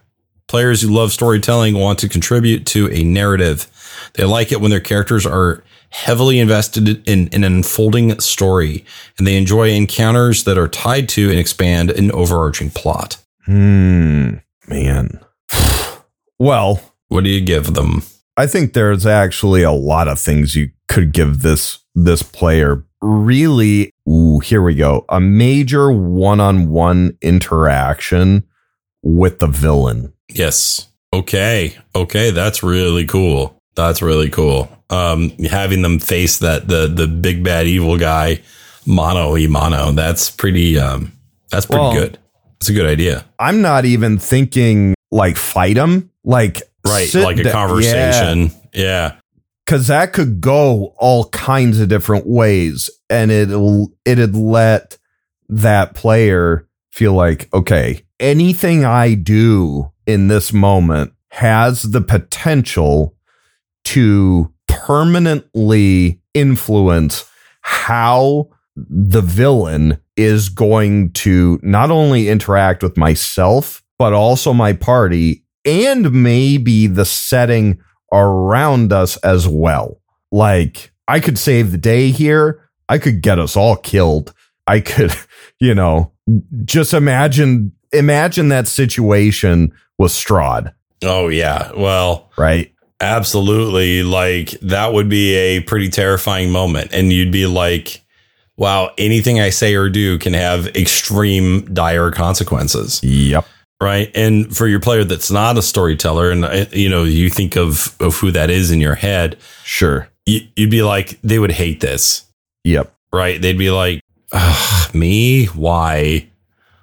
[0.49, 3.67] Players who love storytelling want to contribute to a narrative.
[4.15, 8.85] They like it when their characters are heavily invested in, in an unfolding story,
[9.19, 13.17] and they enjoy encounters that are tied to and expand an overarching plot.
[13.45, 14.35] Hmm.
[14.69, 15.21] Man.
[16.39, 18.03] well, What do you give them?
[18.37, 22.85] I think there's actually a lot of things you could give this this player.
[23.07, 25.05] Really, ooh, here we go.
[25.09, 28.43] A major one-on-one interaction
[29.05, 30.13] with the villain.
[30.29, 30.89] Yes.
[31.13, 31.77] Okay.
[31.95, 32.33] Okay.
[32.33, 33.63] That's really cool.
[33.77, 34.69] That's really cool.
[34.91, 38.41] Um, having them face that the the big bad evil guy,
[38.87, 39.93] mono e mono.
[39.93, 40.77] That's pretty.
[40.79, 41.13] Um,
[41.51, 42.19] that's pretty Well- good.
[42.61, 43.25] It's a good idea.
[43.39, 47.13] I'm not even thinking like fight him, like Right.
[47.15, 48.51] Like a da- conversation.
[48.73, 49.13] Yeah.
[49.67, 54.97] Because that could go all kinds of different ways and it'll it'd let
[55.49, 63.15] that player feel like okay anything i do in this moment has the potential
[63.85, 67.29] to permanently influence
[67.61, 75.45] how the villain is going to not only interact with myself but also my party
[75.65, 77.79] and maybe the setting
[78.13, 80.01] around us as well.
[80.31, 82.69] Like, I could save the day here.
[82.89, 84.33] I could get us all killed.
[84.67, 85.15] I could,
[85.61, 86.13] you know,
[86.65, 91.71] just imagine imagine that situation with Strahd, Oh yeah.
[91.77, 92.73] Well, right?
[93.01, 94.03] absolutely.
[94.03, 96.93] Like that would be a pretty terrifying moment.
[96.93, 98.03] And you'd be like,
[98.57, 103.03] wow, anything I say or do can have extreme dire consequences.
[103.03, 103.47] Yep.
[103.81, 104.11] Right.
[104.15, 107.95] And for your player that's not a storyteller and uh, you know, you think of,
[108.01, 110.09] of who that is in your head, Sure.
[110.25, 112.25] you, you'd be like, they would hate this.
[112.65, 112.93] Yep.
[113.13, 113.41] Right.
[113.41, 114.01] They'd be like,
[114.33, 115.47] "Ugh, me?
[115.47, 116.27] Why?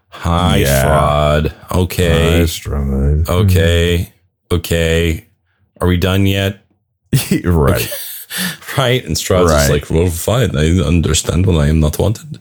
[0.10, 0.84] Hi, Yeah.
[0.84, 1.56] fraud.
[1.72, 2.46] Okay.
[3.28, 4.14] Okay.
[4.52, 5.26] Okay.
[5.82, 6.64] Are we done yet?
[7.44, 7.92] right.
[8.78, 9.04] Right.
[9.04, 9.68] And Strahd's Right.
[9.68, 10.56] just like, well, fine.
[10.56, 12.40] I understand when I am not wanted.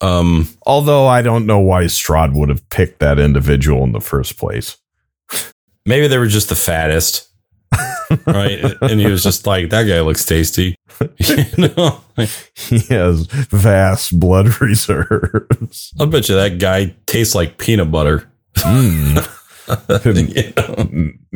[0.00, 4.38] Um, Although I don't know why Strahd would have picked that individual in the first
[4.38, 4.76] place.
[5.86, 7.28] maybe they were just the fattest.
[8.26, 8.64] right.
[8.82, 10.76] And he was just like, that guy looks tasty.
[11.18, 12.00] you know?
[12.56, 15.92] He has vast blood reserves.
[15.98, 18.30] I'll bet you that guy tastes like peanut butter.
[18.56, 19.36] Mm.
[20.04, 20.52] You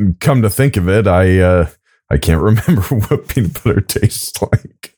[0.01, 0.13] know?
[0.19, 1.69] Come to think of it, I uh,
[2.09, 4.97] I can't remember what peanut butter tastes like.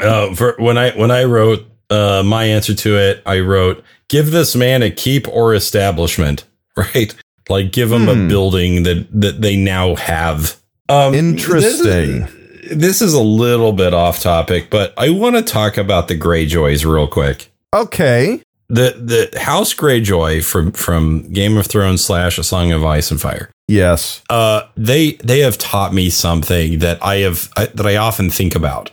[0.00, 4.30] Uh, for when I when I wrote uh, my answer to it, I wrote, "Give
[4.30, 6.44] this man a keep or establishment."
[6.76, 7.12] Right,
[7.48, 8.08] like give him Hmm.
[8.26, 10.56] a building that that they now have.
[10.88, 12.20] Um, Interesting.
[12.20, 12.30] This
[12.70, 16.16] is, this is a little bit off topic, but I want to talk about the
[16.16, 17.50] Greyjoys real quick.
[17.74, 18.40] Okay.
[18.68, 23.20] The the House Greyjoy from from Game of Thrones slash A Song of Ice and
[23.20, 23.50] Fire.
[23.66, 24.22] Yes.
[24.30, 28.54] Uh, they they have taught me something that I have I, that I often think
[28.54, 28.90] about,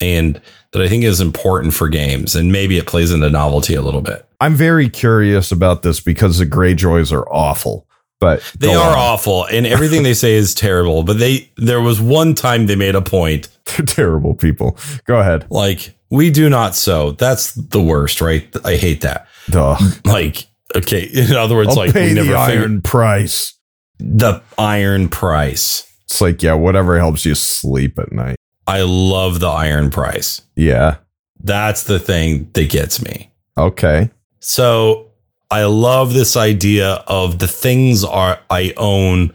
[0.00, 0.40] and
[0.72, 4.02] that I think is important for games, and maybe it plays into novelty a little
[4.02, 4.26] bit.
[4.40, 7.86] I'm very curious about this because the Greyjoys are awful.
[8.20, 8.98] But They are on.
[8.98, 11.02] awful, and everything they say is terrible.
[11.04, 14.76] But they there was one time they made a point They're terrible people.
[15.06, 15.46] Go ahead.
[15.50, 17.12] like we do not sow.
[17.12, 18.48] That's the worst, right?
[18.64, 19.28] I hate that.
[19.50, 19.76] Duh.
[20.04, 23.54] Like okay, in other words, I'll like pay we the never iron price.
[24.00, 25.84] the iron price.
[26.04, 28.36] It's like, yeah, whatever helps you sleep at night.
[28.68, 30.42] I love the iron price.
[30.54, 30.96] Yeah.
[31.42, 33.32] That's the thing that gets me.
[33.56, 34.10] Okay.
[34.40, 35.06] So
[35.50, 39.32] I love this idea of the things are I own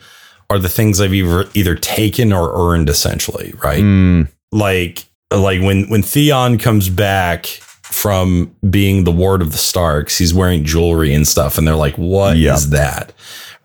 [0.49, 3.81] are the things I've either either taken or earned essentially, right?
[3.81, 10.17] Mm, Like like when when Theon comes back from being the ward of the Starks,
[10.17, 12.57] he's wearing jewelry and stuff, and they're like, "What is Yeah.
[12.71, 13.13] that?"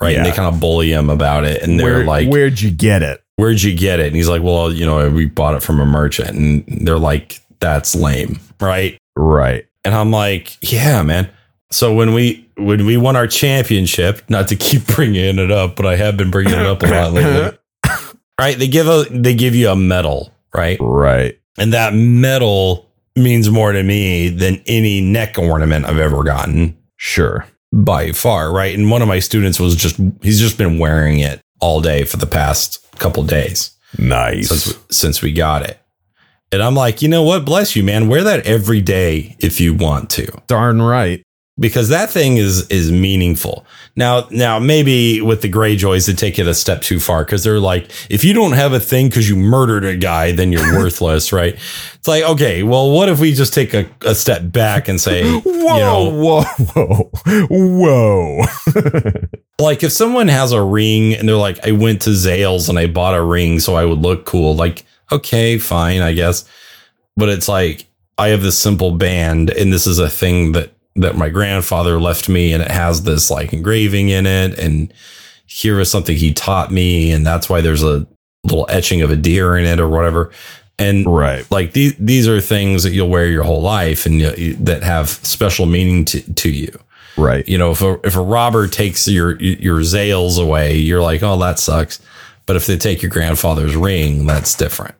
[0.00, 0.16] Right?
[0.16, 3.02] And they kind of bully him about it, and they're where, like, where'd you get
[3.02, 3.22] it?
[3.38, 4.08] Where'd you get it?
[4.08, 6.30] And he's like, well, you know, we bought it from a merchant.
[6.30, 8.40] And they're like, that's lame.
[8.60, 8.98] Right.
[9.14, 9.64] Right.
[9.84, 11.30] And I'm like, yeah, man.
[11.70, 15.86] So when we, when we won our championship, not to keep bringing it up, but
[15.86, 17.56] I have been bringing it up a lot lately.
[18.40, 18.56] Right.
[18.56, 20.32] They give a, they give you a medal.
[20.54, 20.78] Right.
[20.80, 21.40] Right.
[21.58, 27.44] And that medal means more to me than any neck ornament I've ever gotten Sure.
[27.72, 28.52] by far.
[28.52, 28.76] Right.
[28.78, 32.16] And one of my students was just, he's just been wearing it all day for
[32.16, 34.48] the past couple days Nice.
[34.48, 35.78] since we, since we got it.
[36.50, 37.44] And I'm like, you know what?
[37.44, 38.08] Bless you, man.
[38.08, 41.22] Wear that every day if you want to, Darn right.
[41.58, 43.66] Because that thing is is meaningful.
[43.96, 47.58] Now, now maybe with the Greyjoys, they take it a step too far because they're
[47.58, 51.32] like, if you don't have a thing because you murdered a guy, then you're worthless,
[51.32, 51.54] right?
[51.54, 55.28] It's like, okay, well, what if we just take a, a step back and say,
[55.40, 56.42] Whoa, you know, whoa,
[56.74, 57.10] whoa,
[57.50, 58.44] whoa.
[59.58, 62.86] like if someone has a ring and they're like, I went to Zales and I
[62.86, 66.48] bought a ring so I would look cool, like, okay, fine, I guess.
[67.16, 67.86] But it's like,
[68.16, 72.28] I have this simple band and this is a thing that, that my grandfather left
[72.28, 74.58] me and it has this like engraving in it.
[74.58, 74.92] And
[75.46, 77.10] here is something he taught me.
[77.10, 78.06] And that's why there's a
[78.44, 80.30] little etching of a deer in it or whatever.
[80.78, 81.48] And right.
[81.50, 85.08] like these, these are things that you'll wear your whole life and you, that have
[85.08, 86.78] special meaning to, to you
[87.18, 87.46] Right.
[87.48, 91.36] you know, if a, if a robber takes your your Zales away, you're like, oh,
[91.38, 92.00] that sucks.
[92.46, 94.94] But if they take your grandfather's ring, that's different.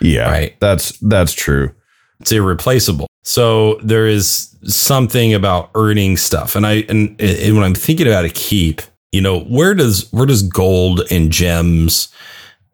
[0.00, 0.30] Yeah.
[0.30, 0.60] Right.
[0.60, 1.74] That's that's true.
[2.20, 3.06] It's irreplaceable.
[3.24, 8.24] So there is something about earning stuff, and I and, and when I'm thinking about
[8.24, 8.82] a keep,
[9.12, 12.08] you know, where does where does gold and gems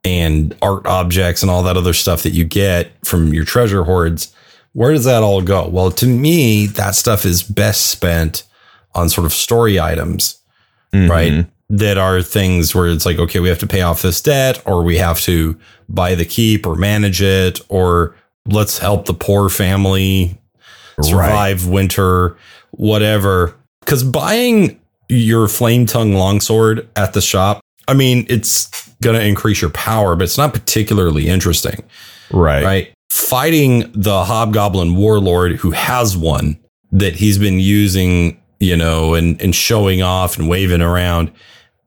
[0.05, 4.35] and art objects and all that other stuff that you get from your treasure hoards,
[4.73, 5.69] where does that all go?
[5.69, 8.45] Well, to me, that stuff is best spent
[8.95, 10.37] on sort of story items
[10.95, 11.11] Mhm.
[11.11, 11.47] right?
[11.69, 14.83] That are things where it's like, okay, we have to pay off this debt, or
[14.83, 15.59] we have to
[15.91, 18.15] buy the keep or manage it, or
[18.49, 20.39] let's help the poor family
[21.03, 22.37] survive winter,
[22.73, 23.55] whatever.
[23.81, 28.69] Because buying your flame tongue longsword at the shop, I mean, it's
[29.01, 31.83] going to increase your power, but it's not particularly interesting,
[32.31, 32.65] Right.
[32.65, 32.93] right?
[33.11, 36.59] Fighting the hobgoblin warlord who has one
[36.93, 41.31] that he's been using, you know, and, and showing off and waving around.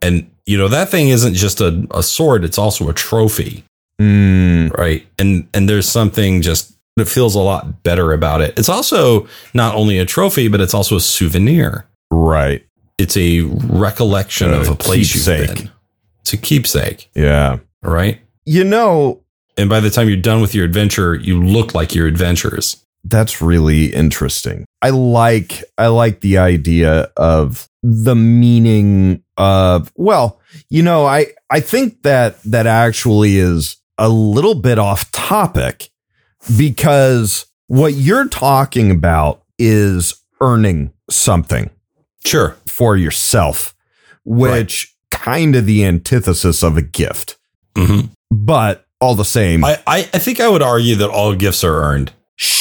[0.02, 3.64] And, you know, that thing isn't just a, a sword, it's also a trophy,
[4.02, 5.06] Mm, right?
[5.20, 8.58] And and there's something just that feels a lot better about it.
[8.58, 11.86] It's also not only a trophy, but it's also a souvenir.
[12.12, 12.66] right.
[12.98, 15.72] It's a recollection of A a place you've been.
[16.20, 17.58] It's a keepsake, Yeah.
[17.82, 18.20] right?
[18.46, 19.22] You know,
[19.58, 22.78] And by the time you're done with your adventure, you look like your adventures.
[23.04, 24.66] that's really interesting.
[24.84, 31.60] I like I like the idea of the meaning of well, you know, I I
[31.62, 35.90] think that that actually is a little bit off topic
[36.58, 41.70] because what you're talking about is earning something
[42.26, 42.56] Sure.
[42.68, 43.74] for yourself,
[44.26, 47.38] which kind of the antithesis of a gift.
[47.78, 51.64] hmm But all the same, I, I, I think I would argue that all gifts
[51.64, 52.12] are earned.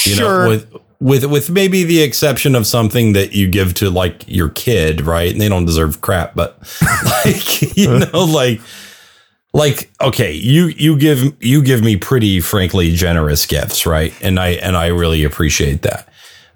[0.04, 3.88] You sure, know, with with with maybe the exception of something that you give to
[3.90, 5.32] like your kid, right?
[5.32, 6.58] And they don't deserve crap, but
[7.24, 8.60] like you know, like
[9.52, 14.12] like okay, you you give you give me pretty frankly generous gifts, right?
[14.22, 16.08] And I and I really appreciate that.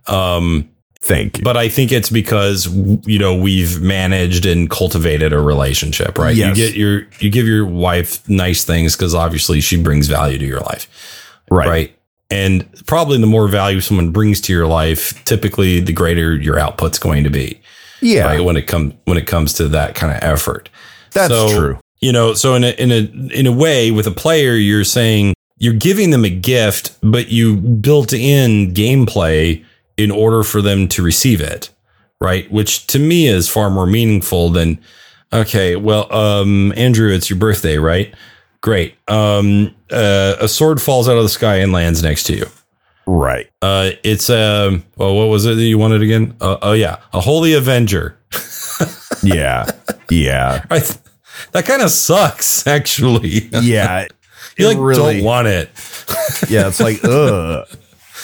[0.07, 0.69] Um
[1.01, 1.45] thank you.
[1.45, 2.67] but I think it's because
[3.07, 6.35] you know we've managed and cultivated a relationship, right?
[6.37, 6.57] Yes.
[6.57, 10.45] You get your you give your wife nice things because obviously she brings value to
[10.47, 10.89] your life,
[11.51, 11.69] right.
[11.69, 11.99] right?
[12.31, 16.99] And probably the more value someone brings to your life, typically the greater your output's
[16.99, 17.61] going to be.
[18.01, 18.27] Yeah.
[18.27, 18.45] Right.
[18.45, 20.69] When it comes when it comes to that kind of effort.
[21.13, 21.79] That's So, true.
[22.05, 22.99] You know, so in a in a
[23.33, 27.57] in a way, with a player, you're saying you're giving them a gift, but you
[27.57, 29.65] built in gameplay
[29.97, 31.71] in order for them to receive it,
[32.21, 32.51] right?
[32.53, 34.81] Which to me is far more meaningful than
[35.33, 38.15] okay, well, um, Andrew, it's your birthday, right?
[38.61, 38.97] Great.
[39.09, 42.45] Um, uh, a sword falls out of the sky and lands next to you.
[43.07, 43.49] Right.
[43.63, 46.37] Uh, it's um, well, what was it that you wanted again?
[46.39, 48.19] Uh, oh yeah, a holy avenger.
[49.23, 49.71] Yeah.
[50.11, 50.65] yeah.
[50.71, 50.99] I th-
[51.53, 53.49] that kind of sucks, actually.
[53.53, 54.07] Yeah.
[54.57, 55.69] You like don't want it.
[56.49, 56.69] Yeah.
[56.69, 57.67] It's like, ugh.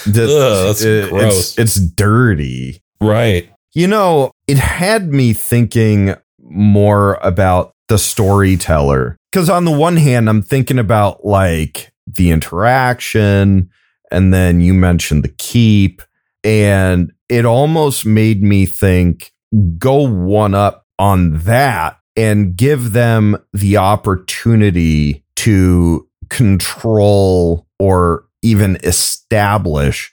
[0.06, 1.58] The- Ugh, that's it- gross.
[1.58, 2.80] It's, it's dirty.
[3.00, 3.50] Right.
[3.72, 9.16] You know, it had me thinking more about the storyteller.
[9.32, 13.70] Because on the one hand, I'm thinking about like the interaction,
[14.12, 16.02] and then you mentioned the keep,
[16.44, 19.32] and it almost made me think
[19.78, 30.12] go one up on that and give them the opportunity to control or even establish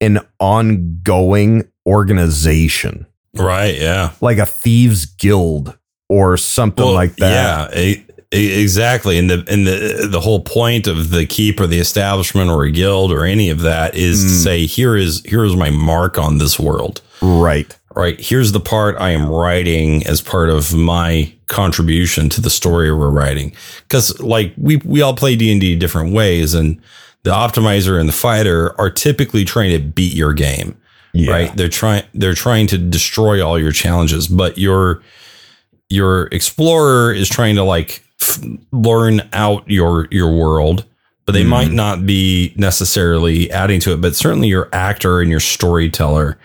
[0.00, 3.06] an ongoing organization
[3.36, 3.78] Right.
[3.78, 4.10] Yeah.
[4.20, 5.76] like a thieves guild
[6.08, 7.74] or something Well, like that.
[7.76, 7.80] Yeah.
[7.80, 9.18] e- exactly.
[9.18, 12.70] And the and the the whole point of the keep or the establishment or a
[12.72, 14.42] guild or any of that is to Mm.
[14.44, 17.02] say here is here is my mark on this world.
[17.22, 17.76] Right.
[17.96, 18.20] Right.
[18.20, 23.10] Here's the part I am writing as part of my contribution to the story we're
[23.10, 23.52] writing.
[23.82, 26.80] Because like we we all play D and D different ways, and
[27.24, 30.76] the optimizer and the fighter are typically trying to beat your game.
[31.12, 31.32] Yeah.
[31.32, 35.02] right they're trying they're trying to destroy all your challenges but your
[35.88, 38.38] your explorer is trying to like f-
[38.70, 40.84] learn out your your world
[41.26, 41.48] but they Mhm.
[41.48, 46.38] might not be necessarily adding to it but certainly your actor and your storyteller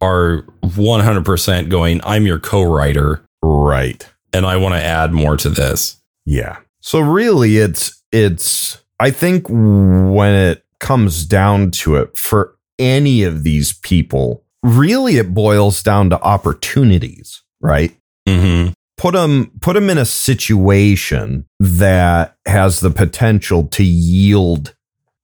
[0.00, 4.08] are 100% going i'm your co-writer Right.
[4.32, 6.58] and i want to add more to this Yeah.
[6.80, 13.42] So really it's it's I think when it comes down to it for any of
[13.42, 17.92] these people, really it boils down to opportunities, right?
[18.28, 18.72] mm-hmm.
[18.96, 24.74] Put them put them in a situation that has the potential to yield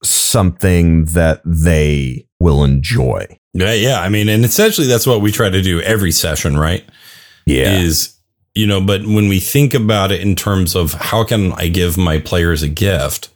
[0.02, 3.26] something that they will enjoy.
[3.52, 6.84] yeah yeah i mean and essentially that's what we try to do every session right
[7.46, 7.78] Yeah.
[7.78, 8.14] is
[8.54, 11.96] you know but when we think about it in terms of how can i give
[11.98, 13.28] my players a gift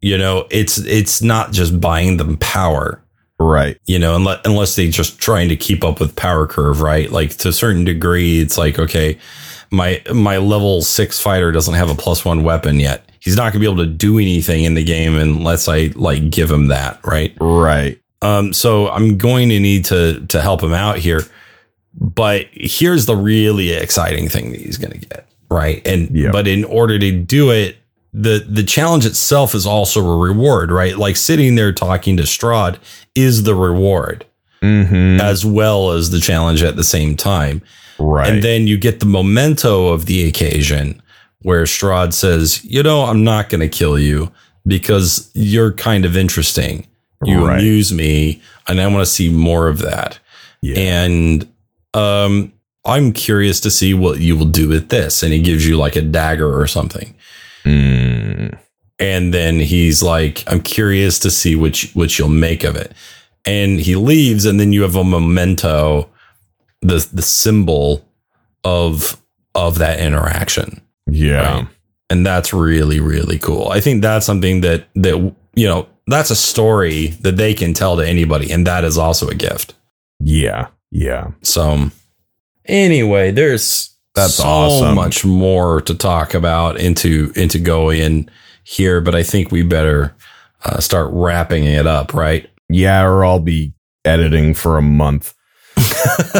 [0.00, 3.02] you know it's it's not just buying them power
[3.38, 3.76] right.
[3.86, 7.30] you know unless unless they just trying to keep up with power curve right like
[7.36, 9.18] to a certain degree it's like okay
[9.70, 13.54] my my level 6 fighter doesn't have a plus 1 weapon yet he's not going
[13.54, 16.98] to be able to do anything in the game unless i like give him that
[17.04, 18.00] right Right.
[18.22, 21.22] um, so I'm going to need to to help him out here.
[21.94, 25.84] But here's the really exciting thing that he's going to get, right?
[25.86, 26.30] And Yeah.
[26.30, 27.76] but in order to do it,
[28.12, 30.96] the the challenge itself is also a reward, right?
[30.96, 32.78] Like sitting there talking to Strahd
[33.14, 34.24] is the reward
[34.62, 35.20] Mm-hmm.
[35.22, 37.62] as well as the challenge at the same time.
[38.00, 38.28] Right.
[38.32, 41.00] And then you get the memento of the occasion
[41.42, 44.32] where Strahd says, you know, I'm not going to kill you
[44.66, 46.86] because you're kind of interesting.
[47.24, 47.58] You Right.
[47.58, 50.18] amuse me and I want to see more of that.
[50.62, 50.78] yeah.
[50.78, 51.46] And
[51.94, 52.52] um,
[52.86, 55.22] I'm curious to see what you will do with this.
[55.22, 57.14] And he gives you like a dagger or something.
[57.64, 58.56] Mm.
[58.98, 62.92] And then he's like, I'm curious to see which what you'll make of it.
[63.46, 66.08] And he leaves, and then you have a memento,
[66.82, 68.04] the the symbol
[68.64, 69.20] of
[69.54, 70.80] of that interaction.
[71.06, 71.54] Yeah.
[71.58, 71.68] Right.
[72.08, 73.68] And that's really, really cool.
[73.68, 77.96] I think that's something that that you know, that's a story that they can tell
[77.96, 79.74] to anybody, and that is also a gift.
[80.20, 80.68] Yeah.
[80.90, 81.30] Yeah.
[81.42, 81.90] So
[82.66, 84.94] anyway, there's That's so awesome.
[84.94, 88.28] much more to talk about into into going
[88.64, 90.14] here, but I think we better
[90.64, 92.48] uh, start wrapping it up, right?
[92.68, 93.72] Yeah, or I'll be
[94.04, 95.34] editing for a month.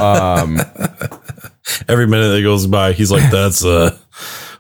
[0.01, 0.59] Um,
[1.89, 3.97] Every minute that goes by, he's like, "That's uh,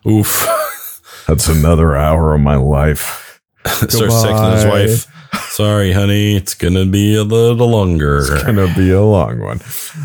[0.06, 0.46] oof."
[1.26, 3.40] that's another hour of my life.
[3.66, 4.64] Starts texting his
[5.06, 5.50] wife.
[5.50, 8.18] Sorry, honey, it's gonna be a little longer.
[8.18, 9.60] It's gonna be a long one.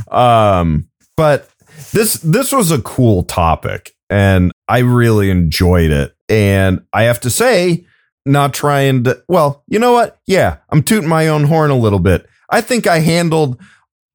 [0.10, 1.50] Um, but
[1.92, 6.16] this this was a cool topic, and I really enjoyed it.
[6.28, 7.86] And I have to say,
[8.26, 9.24] not trying to.
[9.28, 10.20] Well, you know what?
[10.26, 12.28] Yeah, I'm tooting my own horn a little bit.
[12.50, 13.60] I think I handled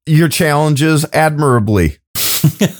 [0.05, 1.97] your challenges admirably.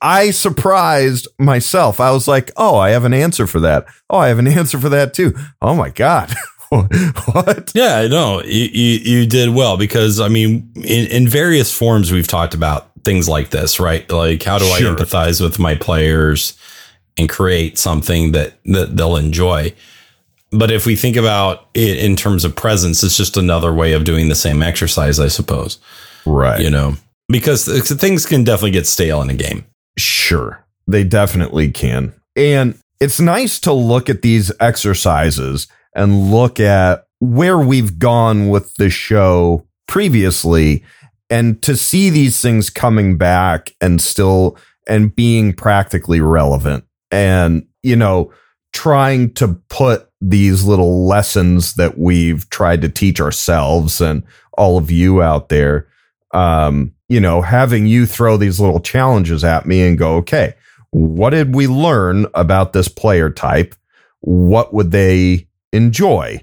[0.00, 2.00] I surprised myself.
[2.00, 3.86] I was like, oh, I have an answer for that.
[4.08, 5.34] Oh, I have an answer for that too.
[5.60, 6.32] Oh my God.
[6.68, 7.72] what?
[7.74, 8.42] Yeah, I know.
[8.42, 12.90] You, you, you did well because, I mean, in, in various forms, we've talked about
[13.04, 14.10] things like this, right?
[14.10, 14.92] Like, how do sure.
[14.92, 16.58] I empathize with my players
[17.18, 19.72] and create something that, that they'll enjoy?
[20.56, 24.04] But if we think about it in terms of presence, it's just another way of
[24.04, 25.78] doing the same exercise, I suppose.
[26.24, 26.60] Right.
[26.60, 26.94] You know,
[27.28, 27.66] because
[28.00, 29.66] things can definitely get stale in a game.
[29.98, 30.64] Sure.
[30.86, 32.14] They definitely can.
[32.36, 38.74] And it's nice to look at these exercises and look at where we've gone with
[38.76, 40.84] the show previously
[41.30, 44.56] and to see these things coming back and still
[44.86, 48.32] and being practically relevant and you know
[48.72, 54.22] trying to put these little lessons that we've tried to teach ourselves and
[54.52, 55.86] all of you out there
[56.32, 60.54] um you know having you throw these little challenges at me and go okay
[60.90, 63.74] what did we learn about this player type
[64.20, 66.40] what would they enjoy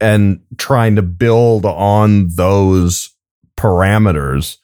[0.00, 3.10] and trying to build on those
[3.56, 4.58] parameters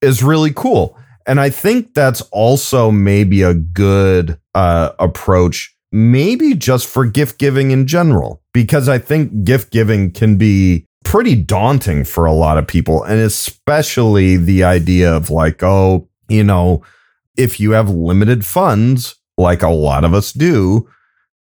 [0.00, 0.96] is really cool.
[1.26, 7.70] And I think that's also maybe a good uh, approach, maybe just for gift giving
[7.70, 12.66] in general, because I think gift giving can be pretty daunting for a lot of
[12.66, 13.02] people.
[13.02, 16.82] And especially the idea of like, oh, you know,
[17.36, 20.88] if you have limited funds, like a lot of us do,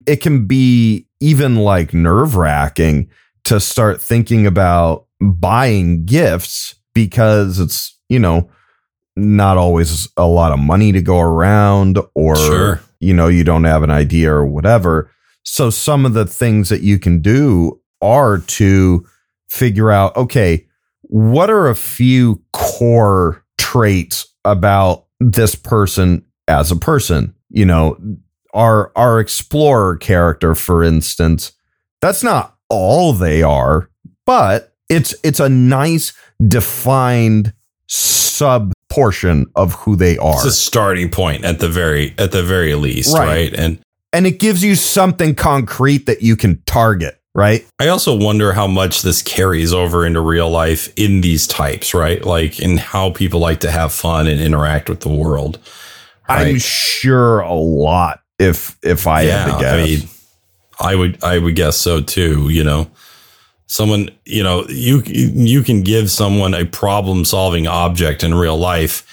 [0.05, 3.09] it can be even like nerve wracking
[3.43, 8.49] to start thinking about buying gifts because it's, you know,
[9.15, 12.81] not always a lot of money to go around or, sure.
[12.99, 15.11] You know, you don't have an idea or whatever.
[15.43, 19.05] So some of the things that you can do are to
[19.49, 20.67] figure out, okay,
[21.01, 27.33] what are a few core traits about this person as a person?
[27.49, 27.97] You know,
[28.57, 31.51] our our explorer character for instance
[32.01, 33.89] that's not all they are
[34.25, 36.13] but it's it's a nice
[36.47, 37.53] defined
[37.87, 42.43] sub portion of who they are it's a starting point at the very at the
[42.43, 43.53] very least right, right?
[43.53, 43.79] and
[44.13, 48.65] and it gives you something concrete that you can target right i also wonder how
[48.65, 53.39] much this carries over into real life in these types right like in how people
[53.39, 55.59] like to have fun and interact with the world
[56.29, 56.47] right?
[56.47, 59.73] i'm sure a lot if if I yeah, had to guess.
[59.73, 60.09] I mean,
[60.79, 62.49] I would I would guess so too.
[62.49, 62.89] You know,
[63.67, 69.05] someone you know you you can give someone a problem solving object in real life,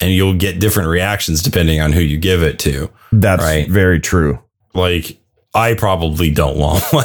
[0.00, 2.90] and you'll get different reactions depending on who you give it to.
[3.12, 3.68] That's right?
[3.68, 4.38] very true.
[4.74, 5.18] Like
[5.54, 7.04] I probably don't want one.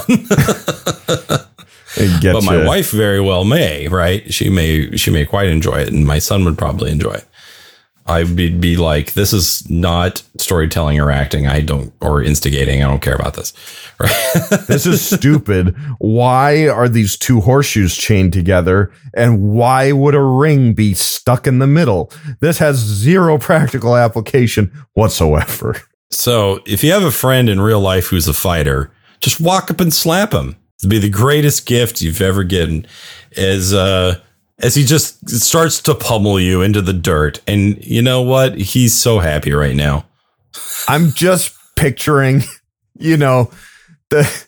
[2.22, 4.32] but my wife very well may, right?
[4.32, 7.26] She may she may quite enjoy it, and my son would probably enjoy it.
[8.06, 11.46] I would be like, this is not storytelling or acting.
[11.46, 12.82] I don't, or instigating.
[12.82, 13.52] I don't care about this.
[14.00, 14.32] Right?
[14.66, 15.76] this is stupid.
[15.98, 18.92] Why are these two horseshoes chained together?
[19.14, 22.10] And why would a ring be stuck in the middle?
[22.40, 25.76] This has zero practical application whatsoever.
[26.10, 28.90] So if you have a friend in real life who's a fighter,
[29.20, 30.56] just walk up and slap him.
[30.80, 32.86] It'd be the greatest gift you've ever given.
[33.36, 34.18] As, uh,
[34.60, 37.40] as he just starts to pummel you into the dirt.
[37.46, 38.56] And you know what?
[38.56, 40.06] He's so happy right now.
[40.88, 42.42] I'm just picturing,
[42.98, 43.50] you know,
[44.10, 44.44] the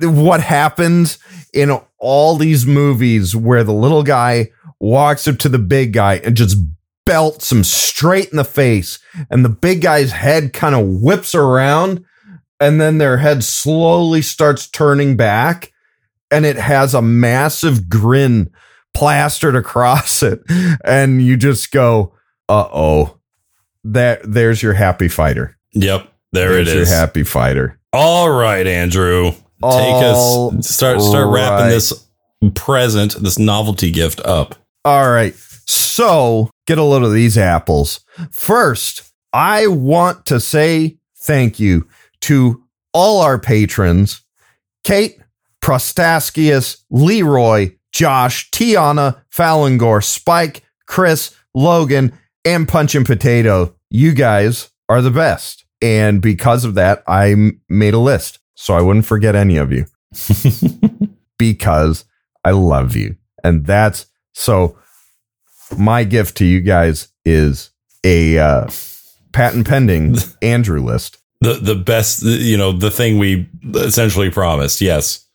[0.00, 1.18] what happens
[1.52, 6.36] in all these movies where the little guy walks up to the big guy and
[6.36, 6.56] just
[7.04, 8.98] belts him straight in the face
[9.30, 12.04] and the big guy's head kind of whips around
[12.58, 15.72] and then their head slowly starts turning back
[16.30, 18.50] and it has a massive grin
[18.94, 20.42] plastered across it.
[20.84, 22.14] And you just go,
[22.48, 23.18] uh oh,
[23.84, 25.56] that there's your happy fighter.
[25.72, 26.12] Yep.
[26.32, 26.88] There there's it is.
[26.88, 27.78] Your happy fighter.
[27.92, 29.32] All right, Andrew.
[29.62, 31.34] Take us start start right.
[31.34, 32.06] wrapping this
[32.54, 34.54] present, this novelty gift up.
[34.84, 35.34] All right.
[35.66, 38.00] So get a load of these apples.
[38.32, 41.86] First, I want to say thank you
[42.22, 44.22] to all our patrons
[44.82, 45.20] Kate,
[45.60, 52.12] Prostaskius, Leroy, Josh, Tiana, Falangor, Spike, Chris, Logan,
[52.44, 53.74] and Punch and Potato.
[53.90, 55.64] You guys are the best.
[55.82, 59.86] And because of that, I made a list so I wouldn't forget any of you
[61.38, 62.04] because
[62.44, 63.16] I love you.
[63.42, 64.76] And that's so
[65.76, 67.70] my gift to you guys is
[68.04, 68.68] a uh,
[69.32, 71.16] patent pending Andrew list.
[71.40, 74.82] The the best, you know, the thing we essentially promised.
[74.82, 75.26] Yes.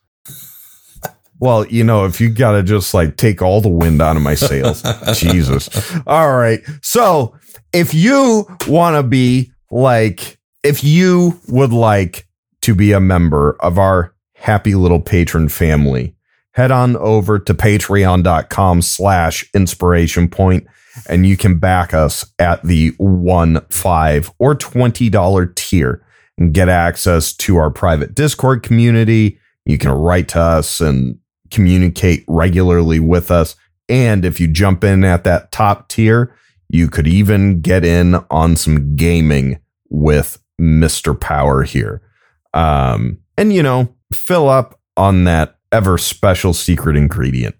[1.38, 4.22] Well, you know, if you got to just like take all the wind out of
[4.22, 4.82] my sails,
[5.14, 5.68] Jesus.
[6.06, 6.60] All right.
[6.82, 7.36] So,
[7.72, 12.26] if you want to be like, if you would like
[12.62, 16.16] to be a member of our happy little patron family,
[16.52, 20.66] head on over to patreon.com slash inspiration point
[21.08, 26.02] and you can back us at the one, five, or $20 tier
[26.38, 29.38] and get access to our private Discord community.
[29.64, 31.18] You can write to us and
[31.50, 33.56] communicate regularly with us.
[33.88, 36.34] And if you jump in at that top tier,
[36.68, 41.18] you could even get in on some gaming with Mr.
[41.18, 42.02] Power here.
[42.54, 47.54] Um, and, you know, fill up on that ever special secret ingredient.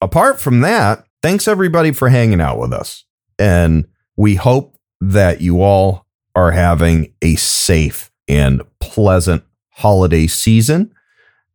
[0.01, 3.05] Apart from that, thanks everybody for hanging out with us.
[3.39, 3.87] And
[4.17, 9.45] we hope that you all are having a safe and pleasant
[9.77, 10.93] holiday season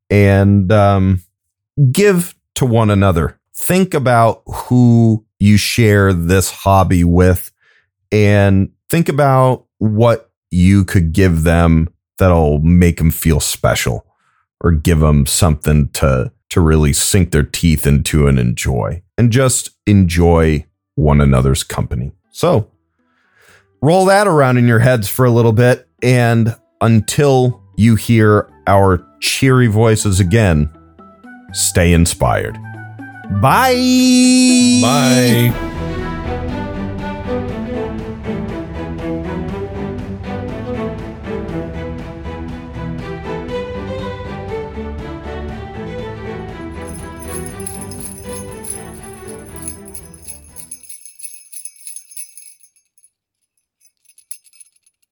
[0.10, 1.22] and um,
[1.92, 3.40] give to one another.
[3.56, 7.52] Think about who you share this hobby with
[8.12, 11.90] and think about what you could give them
[12.20, 14.06] that'll make them feel special
[14.60, 19.70] or give them something to to really sink their teeth into and enjoy and just
[19.88, 20.66] enjoy
[20.96, 22.12] one another's company.
[22.32, 22.70] So,
[23.82, 29.04] roll that around in your heads for a little bit and until you hear our
[29.20, 30.70] cheery voices again,
[31.52, 32.58] stay inspired.
[33.42, 33.74] Bye.
[34.84, 35.91] Bye.